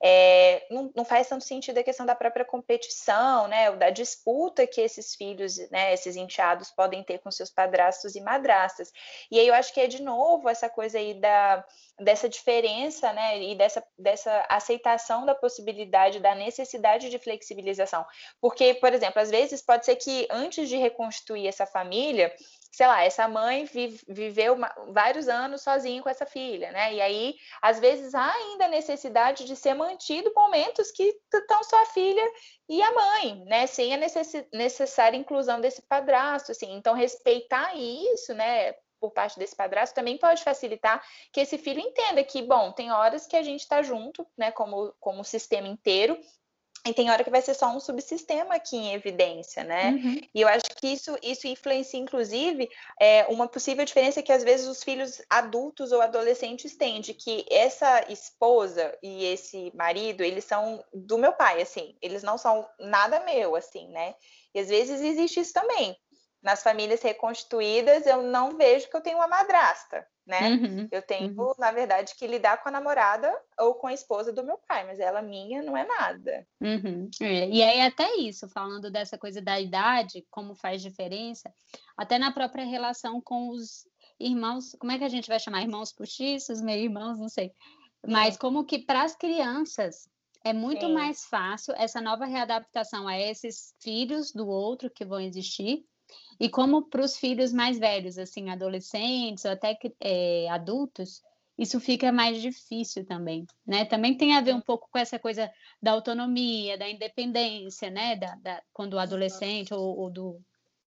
[0.01, 4.81] é, não, não, faz tanto sentido a questão da própria competição, né, da disputa que
[4.81, 8.93] esses filhos, né, esses enteados podem ter com seus padrastos e madrastas.
[9.29, 11.65] E aí eu acho que é de novo essa coisa aí da,
[11.99, 18.05] dessa diferença, né, e dessa, dessa aceitação da possibilidade, da necessidade de flexibilização.
[18.41, 22.33] Porque, por exemplo, às vezes pode ser que antes de reconstituir essa família,
[22.71, 26.95] sei lá, essa mãe vive, viveu uma, vários anos sozinha com essa filha, né?
[26.95, 31.83] E aí, às vezes, há ainda a necessidade de ser mantido momentos que estão só
[31.83, 32.25] a filha
[32.69, 33.67] e a mãe, né?
[33.67, 36.73] Sem a necess, necessária inclusão desse padrasto, assim.
[36.75, 38.75] Então, respeitar isso, né?
[39.01, 43.27] Por parte desse padrasto também pode facilitar que esse filho entenda que, bom, tem horas
[43.27, 46.19] que a gente está junto, né, como, como sistema inteiro,
[46.87, 49.91] e tem hora que vai ser só um subsistema aqui em evidência, né?
[49.91, 50.21] Uhum.
[50.35, 52.69] E eu acho que isso, isso influencia, inclusive,
[53.01, 57.45] é, uma possível diferença que às vezes os filhos adultos ou adolescentes têm, de que
[57.51, 63.21] essa esposa e esse marido, eles são do meu pai, assim, eles não são nada
[63.21, 64.15] meu, assim, né?
[64.55, 65.97] E às vezes existe isso também.
[66.43, 70.51] Nas famílias reconstituídas, eu não vejo que eu tenho uma madrasta, né?
[70.51, 71.53] Uhum, eu tenho, uhum.
[71.59, 75.01] na verdade, que lidar com a namorada ou com a esposa do meu pai, mas
[75.01, 76.47] ela minha não é nada.
[76.61, 77.11] Uhum.
[77.21, 81.53] É, e aí até isso, falando dessa coisa da idade, como faz diferença,
[81.97, 83.85] até na própria relação com os
[84.21, 85.63] irmãos, como é que a gente vai chamar?
[85.63, 87.53] Irmãos postiços, meio irmãos, não sei.
[88.07, 90.09] Mas como que para as crianças
[90.45, 90.93] é muito Sim.
[90.93, 95.85] mais fácil essa nova readaptação a esses filhos do outro que vão existir
[96.41, 101.23] e como para os filhos mais velhos, assim, adolescentes ou até é, adultos,
[101.59, 103.85] isso fica mais difícil também, né?
[103.85, 105.51] Também tem a ver um pouco com essa coisa
[105.83, 108.15] da autonomia, da independência, né?
[108.15, 110.41] Da, da quando o adolescente ou, ou, do,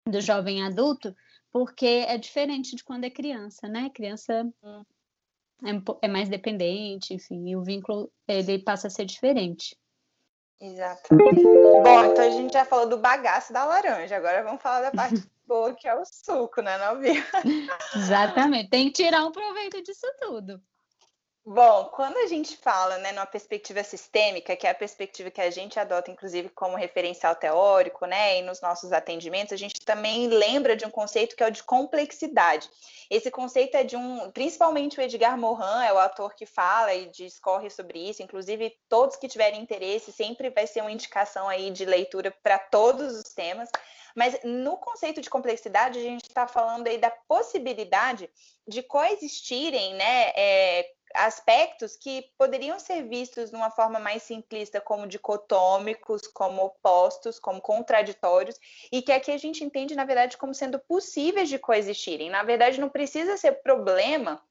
[0.08, 1.14] do jovem adulto,
[1.52, 3.90] porque é diferente de quando é criança, né?
[3.90, 4.50] Criança
[5.62, 9.76] é, é mais dependente, enfim, e o vínculo ele passa a ser diferente.
[10.58, 11.44] Exatamente.
[11.82, 15.22] Bom, então a gente já falou do bagaço da laranja, agora vamos falar da parte
[15.46, 17.24] boa, que é o suco, né, Novinha?
[17.96, 20.60] Exatamente, tem que tirar um proveito disso tudo.
[21.46, 25.50] Bom, quando a gente fala né, numa perspectiva sistêmica, que é a perspectiva que a
[25.50, 30.74] gente adota, inclusive, como referencial teórico, né, e nos nossos atendimentos, a gente também lembra
[30.74, 32.70] de um conceito que é o de complexidade.
[33.10, 37.10] Esse conceito é de um, principalmente o Edgar Morin, é o autor que fala e
[37.10, 41.84] discorre sobre isso, inclusive todos que tiverem interesse, sempre vai ser uma indicação aí de
[41.84, 43.68] leitura para todos os temas.
[44.14, 48.30] Mas no conceito de complexidade, a gente está falando aí da possibilidade
[48.66, 55.06] de coexistirem, né, é, aspectos que poderiam ser vistos de uma forma mais simplista como
[55.06, 58.58] dicotômicos, como opostos, como contraditórios,
[58.90, 62.30] e que aqui a gente entende, na verdade, como sendo possíveis de coexistirem.
[62.30, 64.42] Na verdade, não precisa ser problema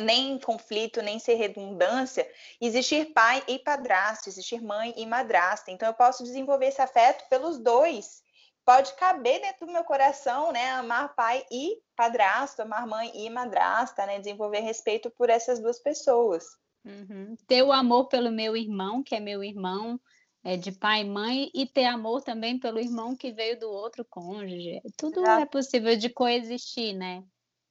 [0.00, 2.30] nem conflito, nem ser redundância,
[2.60, 5.70] existir pai e padrasto, existir mãe e madrasta.
[5.70, 8.22] Então, eu posso desenvolver esse afeto pelos dois
[8.68, 10.72] pode caber dentro do meu coração, né?
[10.72, 14.18] Amar pai e padrasto, amar mãe e madrasta, né?
[14.18, 16.44] Desenvolver respeito por essas duas pessoas.
[16.84, 17.34] Uhum.
[17.46, 19.98] Ter o amor pelo meu irmão, que é meu irmão,
[20.44, 24.04] é, de pai e mãe e ter amor também pelo irmão que veio do outro
[24.04, 24.82] cônjuge.
[24.98, 25.42] Tudo Exato.
[25.42, 27.24] é possível de coexistir, né?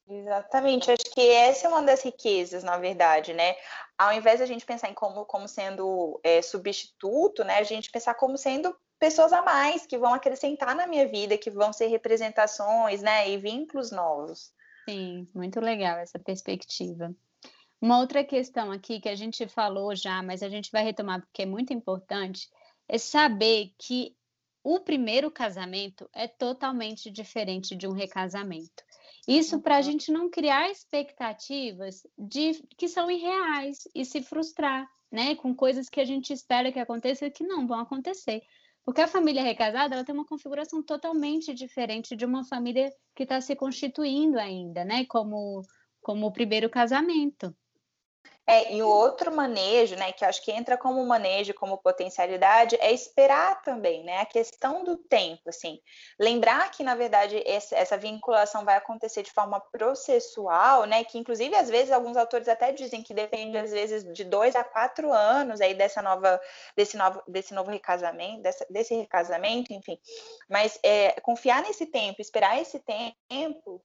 [0.09, 3.55] Exatamente, acho que essa é uma das riquezas, na verdade, né?
[3.95, 7.59] Ao invés de a gente pensar em como, como sendo é, substituto, né?
[7.59, 11.49] A gente pensar como sendo pessoas a mais que vão acrescentar na minha vida, que
[11.49, 13.29] vão ser representações, né?
[13.29, 14.51] E vínculos novos.
[14.89, 17.13] Sim, muito legal essa perspectiva.
[17.79, 21.43] Uma outra questão aqui que a gente falou já, mas a gente vai retomar porque
[21.43, 22.49] é muito importante,
[22.87, 24.15] é saber que
[24.63, 28.83] o primeiro casamento é totalmente diferente de um recasamento.
[29.27, 35.35] Isso para a gente não criar expectativas de que são irreais e se frustrar, né,
[35.35, 38.41] com coisas que a gente espera que aconteça e que não vão acontecer.
[38.87, 43.41] Porque a família recasada ela tem uma configuração totalmente diferente de uma família que está
[43.41, 45.05] se constituindo ainda, né?
[45.07, 45.61] Como,
[46.01, 47.53] como o primeiro casamento.
[48.49, 52.93] É, e o outro manejo, né, que acho que entra como manejo, como potencialidade, é
[52.93, 55.81] esperar também, né, a questão do tempo, assim,
[56.17, 61.69] lembrar que, na verdade, essa, vinculação vai acontecer de forma processual, né, que inclusive, às
[61.69, 65.73] vezes, alguns autores até dizem que depende, às vezes, de dois a quatro anos aí
[65.73, 66.39] dessa nova,
[66.73, 69.99] desse novo, desse novo recasamento, dessa, desse recasamento, enfim,
[70.49, 73.83] mas é, confiar nesse tempo, esperar esse tempo,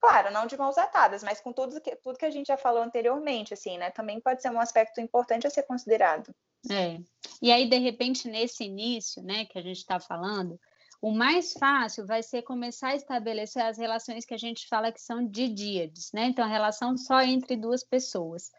[0.00, 2.82] Claro, não de mãos atadas, mas com tudo que, tudo que a gente já falou
[2.82, 3.90] anteriormente, assim, né?
[3.90, 6.34] Também pode ser um aspecto importante a ser considerado.
[6.70, 6.98] É.
[7.42, 10.58] E aí, de repente, nesse início, né, que a gente está falando,
[11.02, 15.00] o mais fácil vai ser começar a estabelecer as relações que a gente fala que
[15.00, 16.26] são de díades, né?
[16.26, 18.50] Então, a relação só entre duas pessoas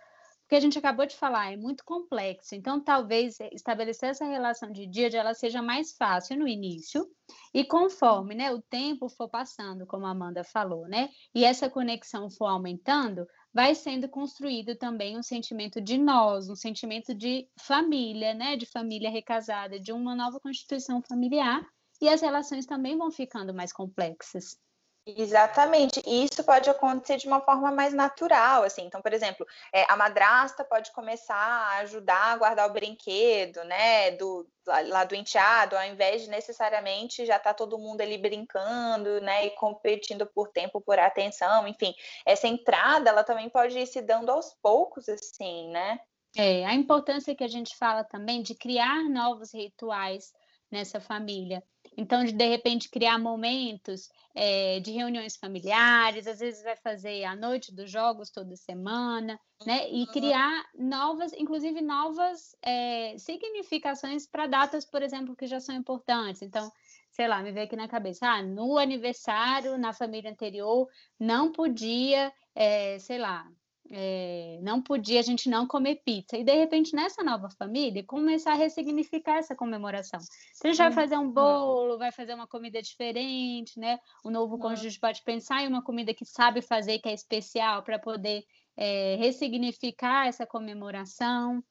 [0.51, 2.53] que a gente acabou de falar, é muito complexo.
[2.53, 7.09] Então, talvez estabelecer essa relação de dia ela seja mais fácil no início,
[7.53, 11.07] e conforme né, o tempo for passando, como a Amanda falou, né?
[11.33, 17.15] E essa conexão for aumentando, vai sendo construído também um sentimento de nós, um sentimento
[17.15, 18.57] de família, né?
[18.57, 21.65] De família recasada, de uma nova constituição familiar,
[22.01, 24.57] e as relações também vão ficando mais complexas.
[25.03, 28.85] Exatamente, e isso pode acontecer de uma forma mais natural, assim.
[28.85, 34.11] Então, por exemplo, é, a madrasta pode começar a ajudar a guardar o brinquedo, né,
[34.11, 39.47] do, lá do enteado, ao invés de necessariamente já tá todo mundo ali brincando, né,
[39.47, 41.95] e competindo por tempo, por atenção, enfim.
[42.23, 45.99] Essa entrada, ela também pode ir se dando aos poucos, assim, né?
[46.37, 50.31] É, a importância que a gente fala também de criar novos rituais
[50.71, 51.63] nessa família.
[51.97, 57.35] Então, de, de repente, criar momentos é, de reuniões familiares, às vezes vai fazer a
[57.35, 59.89] noite dos jogos toda semana, né?
[59.89, 60.05] E uhum.
[60.07, 66.41] criar novas, inclusive novas é, significações para datas, por exemplo, que já são importantes.
[66.41, 66.71] Então,
[67.11, 70.87] sei lá, me veio aqui na cabeça, ah, no aniversário, na família anterior,
[71.19, 73.45] não podia, é, sei lá,
[73.91, 76.37] é, não podia a gente não comer pizza.
[76.37, 80.19] E de repente, nessa nova família, começar a ressignificar essa comemoração.
[80.57, 80.93] Então, a gente vai uhum.
[80.93, 83.99] fazer um bolo, vai fazer uma comida diferente, né?
[84.23, 84.61] O novo uhum.
[84.61, 88.43] cônjuge pode pensar em uma comida que sabe fazer, que é especial, para poder
[88.77, 91.63] é, ressignificar essa comemoração.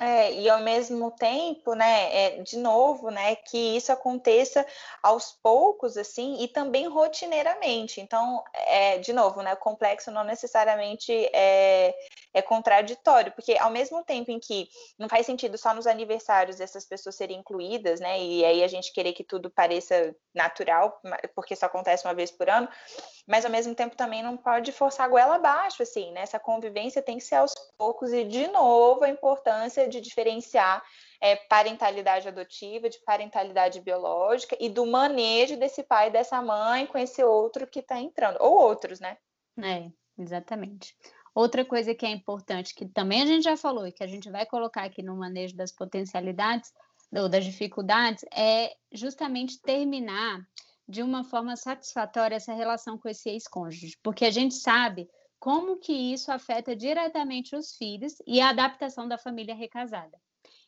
[0.00, 4.66] É, e ao mesmo tempo, né, é, de novo, né, que isso aconteça
[5.00, 8.00] aos poucos, assim, e também rotineiramente.
[8.00, 11.94] Então, é, de novo, né, o complexo não necessariamente é,
[12.34, 14.68] é contraditório, porque ao mesmo tempo em que
[14.98, 18.92] não faz sentido só nos aniversários essas pessoas serem incluídas, né, e aí a gente
[18.92, 21.00] querer que tudo pareça natural,
[21.34, 22.68] porque isso acontece uma vez por ano,
[23.26, 26.22] mas ao mesmo tempo também não pode forçar a goela abaixo, assim, né?
[26.22, 30.82] Essa convivência tem que ser aos poucos e, de novo, a importância de diferenciar
[31.20, 36.98] é, parentalidade adotiva, de parentalidade biológica e do manejo desse pai e dessa mãe com
[36.98, 39.16] esse outro que está entrando, ou outros, né?
[39.62, 40.94] É, exatamente.
[41.34, 44.30] Outra coisa que é importante, que também a gente já falou e que a gente
[44.30, 46.72] vai colocar aqui no manejo das potencialidades
[47.12, 50.40] ou das dificuldades, é justamente terminar
[50.88, 55.08] de uma forma satisfatória essa relação com esse ex-cônjuge, porque a gente sabe
[55.38, 60.18] como que isso afeta diretamente os filhos e a adaptação da família recasada.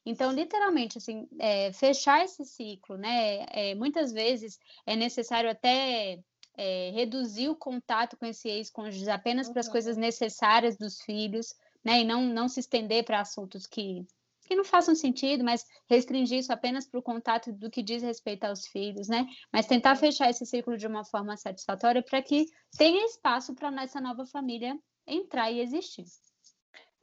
[0.05, 3.45] Então, literalmente, assim, é, fechar esse ciclo, né?
[3.49, 6.21] É, muitas vezes é necessário até
[6.57, 11.55] é, reduzir o contato com esse ex-cônjuge apenas para as coisas necessárias dos filhos,
[11.85, 12.01] né?
[12.01, 14.07] E não, não se estender para assuntos que
[14.47, 18.45] que não façam sentido, mas restringir isso apenas para o contato do que diz respeito
[18.45, 19.27] aos filhos, né?
[19.53, 22.47] Mas tentar fechar esse ciclo de uma forma satisfatória para que
[22.79, 26.05] tenha espaço para essa nova família entrar e existir.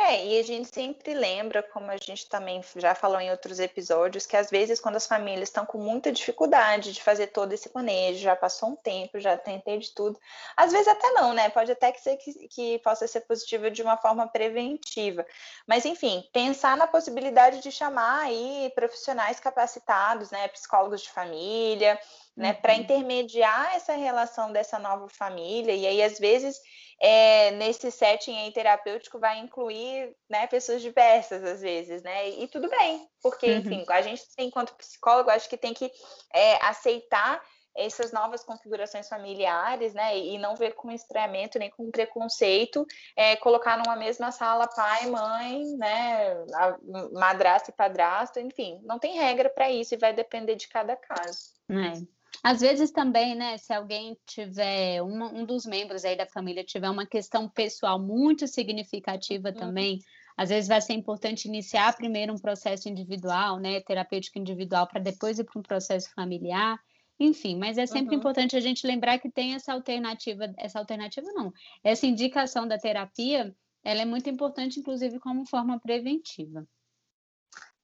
[0.05, 4.25] É, e a gente sempre lembra, como a gente também já falou em outros episódios,
[4.25, 8.19] que às vezes quando as famílias estão com muita dificuldade de fazer todo esse manejo,
[8.19, 10.19] já passou um tempo, já tentei de tudo,
[10.57, 11.49] às vezes até não, né?
[11.49, 15.25] Pode até que ser que, que possa ser positivo de uma forma preventiva.
[15.65, 20.49] Mas enfim, pensar na possibilidade de chamar aí profissionais capacitados, né?
[20.49, 21.97] Psicólogos de família,
[22.35, 22.51] né?
[22.51, 22.61] Uhum.
[22.61, 26.59] Para intermediar essa relação dessa nova família, e aí às vezes
[26.99, 32.29] é, nesse setting aí terapêutico vai incluir né, pessoas diversas às vezes, né?
[32.29, 33.57] E tudo bem, porque, uhum.
[33.57, 35.91] enfim, a gente, enquanto psicólogo, acho que tem que
[36.33, 37.41] é, aceitar
[37.75, 40.17] essas novas configurações familiares, né?
[40.17, 45.75] E não ver com estranhamento nem com preconceito, é, colocar numa mesma sala pai, mãe,
[45.75, 46.35] né?
[47.11, 51.51] Madrasta e padrasto, enfim, não tem regra para isso e vai depender de cada caso.
[51.69, 52.22] É.
[52.41, 56.89] Às vezes também, né, se alguém tiver, uma, um dos membros aí da família tiver
[56.89, 59.55] uma questão pessoal muito significativa uhum.
[59.55, 59.99] também,
[60.35, 65.37] às vezes vai ser importante iniciar primeiro um processo individual, né, terapêutico individual, para depois
[65.37, 66.79] ir para um processo familiar.
[67.19, 68.19] Enfim, mas é sempre uhum.
[68.19, 71.53] importante a gente lembrar que tem essa alternativa, essa alternativa não,
[71.83, 76.67] essa indicação da terapia, ela é muito importante, inclusive, como forma preventiva.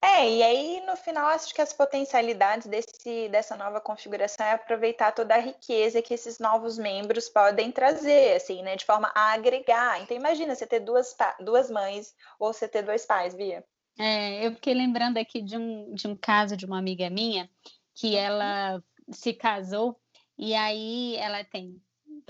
[0.02, 5.12] É, e aí no final acho que as potencialidades desse, dessa nova configuração é aproveitar
[5.12, 10.02] toda a riqueza que esses novos membros podem trazer, assim, né, de forma a agregar.
[10.02, 13.64] Então imagina você ter duas, duas mães ou você ter dois pais, Bia.
[13.97, 17.50] É, eu fiquei lembrando aqui de um, de um caso de uma amiga minha
[17.93, 18.18] que uhum.
[18.18, 20.00] ela se casou
[20.38, 21.82] e aí ela tem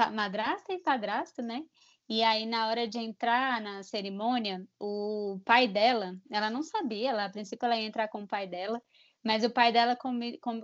[0.08, 1.64] madrasta e padrasto, né?
[2.08, 7.26] E aí, na hora de entrar na cerimônia, o pai dela, ela não sabia, ela,
[7.26, 8.82] a princípio ela ia entrar com o pai dela,
[9.24, 9.96] mas o pai dela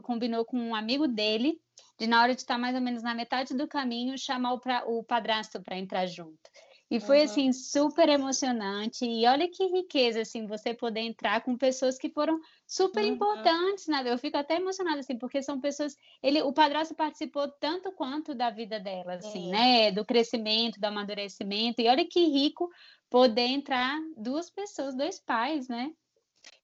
[0.02, 1.60] combinou com um amigo dele
[2.00, 4.86] de, na hora de estar mais ou menos na metade do caminho, chamar o, pra,
[4.88, 6.50] o padrasto para entrar junto.
[6.90, 7.24] E foi, uhum.
[7.26, 9.06] assim, super emocionante.
[9.06, 13.14] E olha que riqueza, assim, você poder entrar com pessoas que foram super uhum.
[13.14, 14.04] importantes, né?
[14.06, 15.96] Eu fico até emocionada, assim, porque são pessoas...
[16.22, 19.92] Ele, o padrasto participou tanto quanto da vida dela, assim, né?
[19.92, 21.82] Do crescimento, do amadurecimento.
[21.82, 22.70] E olha que rico
[23.10, 25.92] poder entrar duas pessoas, dois pais, né?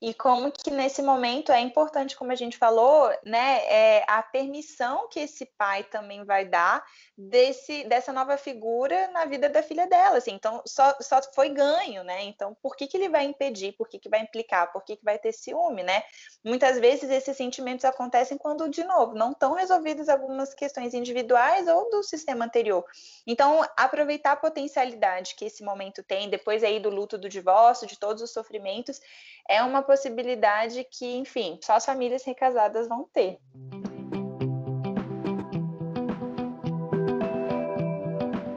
[0.02, 5.08] E como que nesse momento é importante, como a gente falou, né, é a permissão
[5.08, 6.84] que esse pai também vai dar
[7.16, 12.04] desse, dessa nova figura na vida da filha dela, assim, então só, só foi ganho,
[12.04, 14.96] né, então por que que ele vai impedir, por que que vai implicar, por que
[14.96, 16.04] que vai ter ciúme, né,
[16.44, 21.92] muitas vezes esses sentimentos acontecem quando, de novo, não estão resolvidas algumas questões individuais ou
[21.92, 22.84] do sistema anterior,
[23.28, 28.00] então aproveitar a potencialidade que esse momento tem, depois aí do luto do divórcio, de
[28.00, 29.00] todos os sofrimentos,
[29.48, 33.40] é uma possibilidade que, enfim, só as famílias recasadas vão ter.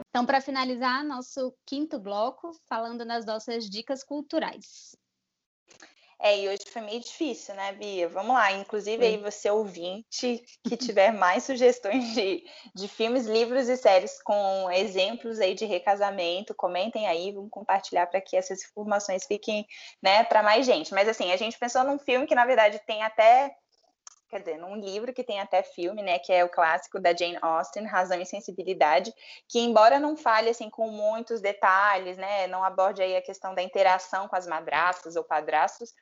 [0.09, 4.95] Então, para finalizar nosso quinto bloco, falando nas nossas dicas culturais.
[6.21, 8.07] É, e hoje foi meio difícil, né, Bia?
[8.07, 8.51] Vamos lá.
[8.53, 12.43] Inclusive, aí você ouvinte que tiver mais sugestões de,
[12.73, 18.21] de filmes, livros e séries com exemplos aí de recasamento, comentem aí, vamos compartilhar para
[18.21, 19.67] que essas informações fiquem,
[20.01, 20.93] né, para mais gente.
[20.93, 23.55] Mas assim, a gente pensou num filme que, na verdade, tem até
[24.35, 27.37] quer dizer, num livro que tem até filme, né, que é o clássico da Jane
[27.41, 29.13] Austen, Razão e Sensibilidade,
[29.47, 33.61] que embora não fale assim com muitos detalhes, né, não aborde aí a questão da
[33.61, 35.93] interação com as madrastas ou padrastos,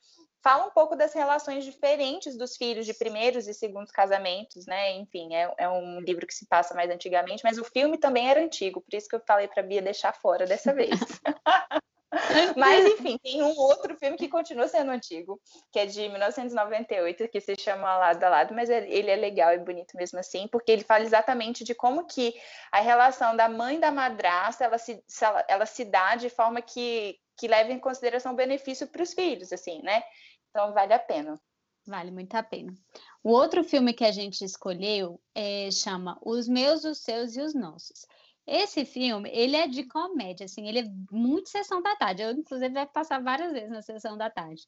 [0.42, 4.92] fala um pouco das relações diferentes dos filhos de primeiros e segundos casamentos, né?
[4.98, 8.44] Enfim, é, é um livro que se passa mais antigamente, mas o filme também era
[8.44, 11.00] antigo, por isso que eu falei para Bia deixar fora dessa vez.
[12.58, 15.42] Mas, enfim, tem um outro filme que continua sendo antigo,
[15.72, 19.58] que é de 1998, que se chama Lado a Lado, mas ele é legal e
[19.58, 22.34] bonito mesmo assim, porque ele fala exatamente de como que
[22.72, 25.04] a relação da mãe da madrasta, ela se,
[25.48, 29.52] ela se dá de forma que, que leva em consideração o benefício para os filhos,
[29.52, 30.04] assim, né?
[30.50, 31.40] Então, vale a pena.
[31.86, 32.74] Vale muito a pena.
[33.22, 37.54] O outro filme que a gente escolheu é, chama Os Meus, os Seus e os
[37.54, 38.06] Nossos.
[38.46, 42.24] Esse filme, ele é de comédia, assim, ele é muito sessão da tarde.
[42.24, 44.68] Eu, inclusive, vai passar várias vezes na sessão da tarde.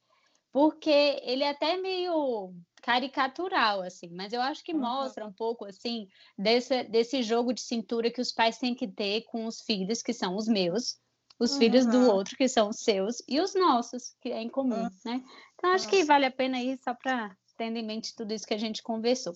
[0.52, 4.80] Porque ele é até meio caricatural, assim, mas eu acho que uhum.
[4.80, 6.08] mostra um pouco, assim,
[6.38, 10.14] desse, desse jogo de cintura que os pais têm que ter com os filhos, que
[10.14, 10.98] são os meus,
[11.38, 11.58] os uhum.
[11.58, 14.90] filhos do outro, que são os seus, e os nossos, que é em comum, uhum.
[15.04, 15.22] né?
[15.56, 18.54] Então, acho que vale a pena ir só para ter em mente tudo isso que
[18.54, 19.34] a gente conversou.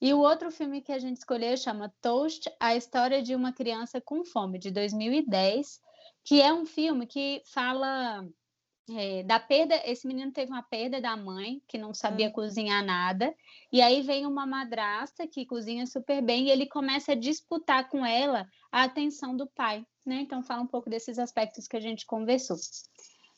[0.00, 4.00] E o outro filme que a gente escolheu chama Toast, a história de uma criança
[4.00, 5.80] com fome, de 2010,
[6.24, 8.26] que é um filme que fala
[8.96, 9.80] é, da perda.
[9.84, 12.32] Esse menino teve uma perda da mãe, que não sabia hum.
[12.32, 13.34] cozinhar nada,
[13.70, 18.04] e aí vem uma madrasta que cozinha super bem e ele começa a disputar com
[18.04, 20.20] ela a atenção do pai, né?
[20.22, 22.56] Então fala um pouco desses aspectos que a gente conversou.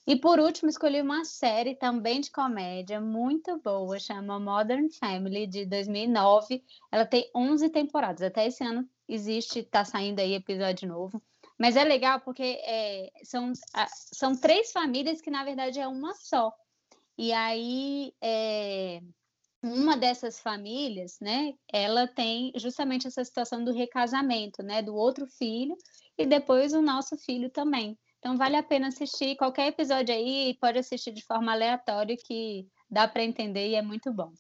[0.07, 5.65] E por último, escolhi uma série também de comédia muito boa, chama Modern Family, de
[5.65, 6.63] 2009.
[6.91, 11.23] Ela tem 11 temporadas, até esse ano existe, está saindo aí episódio novo.
[11.57, 13.53] Mas é legal porque é, são,
[13.87, 16.53] são três famílias que, na verdade, é uma só.
[17.17, 19.01] E aí, é,
[19.63, 25.77] uma dessas famílias, né, ela tem justamente essa situação do recasamento, né, do outro filho
[26.19, 27.97] e depois o nosso filho também.
[28.23, 33.09] Então vale a pena assistir qualquer episódio aí, pode assistir de forma aleatória que dá
[33.09, 34.33] para entender e é muito bom.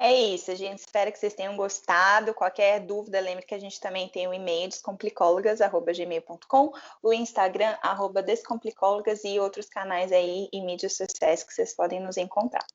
[0.00, 2.34] É isso, gente espera que vocês tenham gostado.
[2.34, 6.72] Qualquer dúvida, lembre que a gente também tem o e-mail descomplicólogas.gmail.com,
[7.02, 12.16] o Instagram, arroba descomplicólogas e outros canais aí e mídias sociais que vocês podem nos
[12.16, 12.66] encontrar.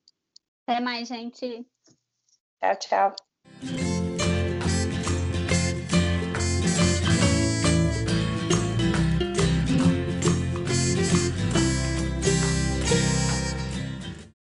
[0.65, 1.67] Até mais, gente.
[2.59, 3.13] Tchau, tchau.